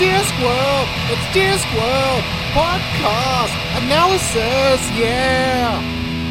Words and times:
Discworld! 0.00 0.88
It's 1.12 1.26
Discworld! 1.36 2.24
Podcast! 2.56 3.52
Analysis! 3.84 4.80
Yeah! 4.96 5.76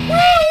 Woo, 0.09 0.48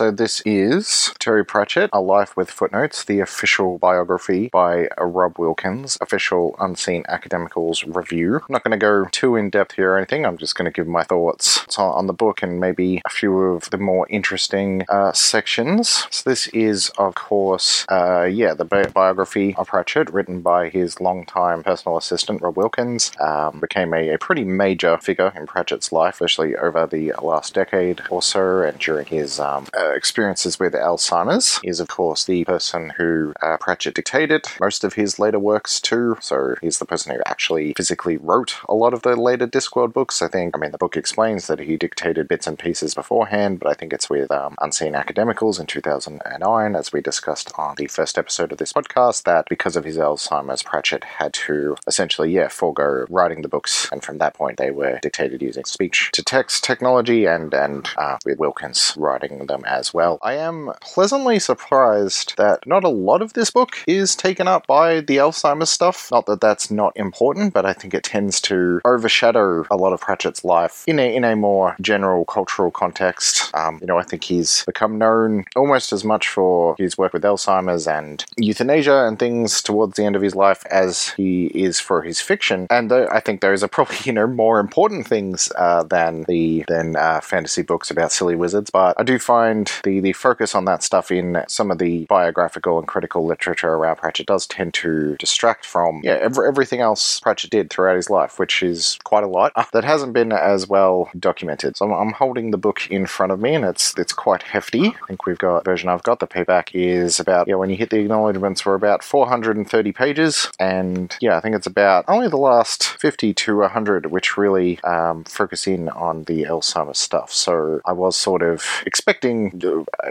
So 0.00 0.10
this 0.10 0.40
is 0.46 1.12
Terry 1.18 1.44
Pratchett, 1.44 1.90
A 1.92 2.00
Life 2.00 2.34
with 2.34 2.50
Footnotes, 2.50 3.04
the 3.04 3.20
official 3.20 3.76
biography 3.76 4.48
by 4.50 4.88
Rob 4.98 5.38
Wilkins, 5.38 5.98
official 6.00 6.56
Unseen 6.58 7.04
Academicals 7.06 7.84
review. 7.86 8.36
I'm 8.36 8.46
not 8.48 8.64
going 8.64 8.70
to 8.70 8.78
go 8.78 9.04
too 9.10 9.36
in 9.36 9.50
depth 9.50 9.72
here 9.72 9.92
or 9.92 9.98
anything. 9.98 10.24
I'm 10.24 10.38
just 10.38 10.54
going 10.54 10.64
to 10.64 10.74
give 10.74 10.86
my 10.86 11.02
thoughts 11.02 11.66
on 11.76 11.92
on 11.92 12.06
the 12.06 12.14
book 12.14 12.42
and 12.42 12.58
maybe 12.58 13.02
a 13.04 13.10
few 13.10 13.40
of 13.40 13.68
the 13.68 13.76
more 13.76 14.06
interesting 14.08 14.86
uh, 14.88 15.12
sections. 15.12 16.06
So 16.10 16.30
this 16.30 16.46
is, 16.46 16.90
of 16.96 17.14
course, 17.14 17.84
uh, 17.90 18.22
yeah, 18.22 18.54
the 18.54 18.64
bi- 18.64 18.84
biography 18.84 19.54
of 19.56 19.66
Pratchett, 19.68 20.10
written 20.14 20.40
by 20.40 20.70
his 20.70 20.98
longtime 20.98 21.62
personal 21.62 21.98
assistant 21.98 22.40
Rob 22.40 22.56
Wilkins. 22.56 23.12
Um, 23.20 23.60
became 23.60 23.92
a, 23.92 24.14
a 24.14 24.18
pretty 24.18 24.44
major 24.44 24.96
figure 24.96 25.30
in 25.36 25.46
Pratchett's 25.46 25.92
life, 25.92 26.14
especially 26.14 26.56
over 26.56 26.86
the 26.86 27.12
last 27.20 27.52
decade 27.52 28.00
or 28.08 28.22
so, 28.22 28.62
and 28.62 28.78
during 28.78 29.04
his 29.04 29.38
um, 29.38 29.66
uh, 29.76 29.89
experiences 29.94 30.58
with 30.58 30.72
Alzheimer's. 30.72 31.58
He 31.60 31.68
is, 31.68 31.80
of 31.80 31.88
course, 31.88 32.24
the 32.24 32.44
person 32.44 32.92
who 32.96 33.32
uh, 33.42 33.56
Pratchett 33.58 33.94
dictated 33.94 34.46
most 34.60 34.84
of 34.84 34.94
his 34.94 35.18
later 35.18 35.38
works 35.38 35.80
to. 35.82 36.16
So 36.20 36.54
he's 36.60 36.78
the 36.78 36.84
person 36.84 37.14
who 37.14 37.22
actually 37.26 37.74
physically 37.76 38.16
wrote 38.16 38.56
a 38.68 38.74
lot 38.74 38.94
of 38.94 39.02
the 39.02 39.16
later 39.16 39.46
Discworld 39.46 39.92
books. 39.92 40.22
I 40.22 40.28
think, 40.28 40.56
I 40.56 40.60
mean, 40.60 40.72
the 40.72 40.78
book 40.78 40.96
explains 40.96 41.46
that 41.46 41.60
he 41.60 41.76
dictated 41.76 42.28
bits 42.28 42.46
and 42.46 42.58
pieces 42.58 42.94
beforehand, 42.94 43.60
but 43.60 43.68
I 43.68 43.74
think 43.74 43.92
it's 43.92 44.10
with 44.10 44.30
um, 44.30 44.54
Unseen 44.60 44.94
Academicals 44.94 45.60
in 45.60 45.66
2009, 45.66 46.76
as 46.76 46.92
we 46.92 47.00
discussed 47.00 47.52
on 47.56 47.74
the 47.76 47.86
first 47.86 48.18
episode 48.18 48.52
of 48.52 48.58
this 48.58 48.72
podcast, 48.72 49.24
that 49.24 49.46
because 49.48 49.76
of 49.76 49.84
his 49.84 49.96
Alzheimer's, 49.96 50.62
Pratchett 50.62 51.04
had 51.04 51.32
to 51.34 51.76
essentially, 51.86 52.30
yeah, 52.30 52.48
forego 52.48 53.06
writing 53.08 53.42
the 53.42 53.48
books, 53.48 53.88
and 53.92 54.02
from 54.02 54.18
that 54.18 54.34
point 54.34 54.58
they 54.58 54.70
were 54.70 54.98
dictated 55.02 55.42
using 55.42 55.64
speech 55.64 56.10
to 56.12 56.22
text 56.22 56.64
technology 56.64 57.26
and 57.26 57.52
and 57.54 57.88
uh, 57.96 58.18
with 58.24 58.38
Wilkins 58.38 58.94
writing 58.96 59.46
them 59.46 59.64
as 59.70 59.94
well. 59.94 60.18
I 60.20 60.34
am 60.34 60.72
pleasantly 60.80 61.38
surprised 61.38 62.36
that 62.36 62.66
not 62.66 62.84
a 62.84 62.88
lot 62.88 63.22
of 63.22 63.32
this 63.32 63.50
book 63.50 63.78
is 63.86 64.16
taken 64.16 64.48
up 64.48 64.66
by 64.66 65.00
the 65.00 65.16
Alzheimer's 65.16 65.70
stuff. 65.70 66.10
Not 66.10 66.26
that 66.26 66.40
that's 66.40 66.70
not 66.70 66.92
important, 66.96 67.54
but 67.54 67.64
I 67.64 67.72
think 67.72 67.94
it 67.94 68.04
tends 68.04 68.40
to 68.42 68.80
overshadow 68.84 69.64
a 69.70 69.76
lot 69.76 69.92
of 69.92 70.00
Pratchett's 70.00 70.44
life 70.44 70.84
in 70.86 70.98
a 70.98 71.14
in 71.14 71.24
a 71.24 71.36
more 71.36 71.76
general 71.80 72.24
cultural 72.24 72.70
context. 72.70 73.54
Um, 73.54 73.78
you 73.80 73.86
know, 73.86 73.98
I 73.98 74.02
think 74.02 74.24
he's 74.24 74.64
become 74.64 74.98
known 74.98 75.44
almost 75.54 75.92
as 75.92 76.04
much 76.04 76.28
for 76.28 76.74
his 76.76 76.98
work 76.98 77.12
with 77.12 77.22
Alzheimer's 77.22 77.86
and 77.86 78.24
euthanasia 78.36 79.06
and 79.06 79.18
things 79.18 79.62
towards 79.62 79.96
the 79.96 80.04
end 80.04 80.16
of 80.16 80.22
his 80.22 80.34
life 80.34 80.64
as 80.66 81.10
he 81.10 81.46
is 81.46 81.78
for 81.78 82.02
his 82.02 82.20
fiction. 82.20 82.66
And 82.70 82.90
uh, 82.90 83.06
I 83.12 83.20
think 83.20 83.40
those 83.40 83.62
are 83.62 83.68
probably 83.68 83.96
you 84.04 84.12
know 84.12 84.26
more 84.26 84.58
important 84.58 85.06
things 85.06 85.52
uh, 85.56 85.84
than 85.84 86.24
the 86.26 86.64
than 86.66 86.96
uh, 86.96 87.20
fantasy 87.20 87.62
books 87.62 87.90
about 87.90 88.10
silly 88.12 88.34
wizards. 88.34 88.70
But 88.70 88.98
I 88.98 89.04
do 89.04 89.18
find 89.18 89.59
the 89.84 90.00
the 90.00 90.12
focus 90.12 90.54
on 90.54 90.64
that 90.64 90.82
stuff 90.82 91.10
in 91.10 91.42
some 91.48 91.70
of 91.70 91.78
the 91.78 92.04
biographical 92.06 92.78
and 92.78 92.86
critical 92.86 93.26
literature 93.26 93.74
around 93.74 93.96
Pratchett 93.96 94.26
does 94.26 94.46
tend 94.46 94.74
to 94.74 95.16
distract 95.16 95.64
from 95.64 96.00
yeah 96.02 96.18
every, 96.20 96.46
everything 96.46 96.80
else 96.80 97.20
Pratchett 97.20 97.50
did 97.50 97.70
throughout 97.70 97.96
his 97.96 98.10
life, 98.10 98.38
which 98.38 98.62
is 98.62 98.98
quite 99.04 99.24
a 99.24 99.28
lot 99.28 99.52
that 99.72 99.84
hasn't 99.84 100.12
been 100.12 100.32
as 100.32 100.68
well 100.68 101.10
documented. 101.18 101.76
So 101.76 101.86
I'm, 101.86 101.92
I'm 101.92 102.12
holding 102.12 102.50
the 102.50 102.58
book 102.58 102.90
in 102.90 103.06
front 103.06 103.32
of 103.32 103.40
me, 103.40 103.54
and 103.54 103.64
it's 103.64 103.94
it's 103.98 104.12
quite 104.12 104.42
hefty. 104.42 104.88
I 104.88 105.06
think 105.06 105.26
we've 105.26 105.38
got 105.38 105.64
version 105.64 105.88
I've 105.88 106.02
got. 106.02 106.20
The 106.20 106.26
paperback 106.26 106.74
is 106.74 107.20
about 107.20 107.48
yeah 107.48 107.54
when 107.56 107.70
you 107.70 107.76
hit 107.76 107.90
the 107.90 107.98
acknowledgements 107.98 108.64
we're 108.64 108.74
about 108.74 109.02
430 109.04 109.92
pages, 109.92 110.50
and 110.58 111.16
yeah 111.20 111.36
I 111.36 111.40
think 111.40 111.54
it's 111.54 111.66
about 111.66 112.04
only 112.08 112.28
the 112.28 112.36
last 112.36 112.84
50 112.84 113.34
to 113.34 113.56
100 113.58 114.06
which 114.06 114.36
really 114.36 114.80
um, 114.84 115.24
focus 115.24 115.66
in 115.66 115.88
on 115.90 116.24
the 116.24 116.44
Alzheimer's 116.44 116.98
stuff. 116.98 117.32
So 117.32 117.80
I 117.84 117.92
was 117.92 118.16
sort 118.16 118.42
of 118.42 118.64
expecting 118.86 119.49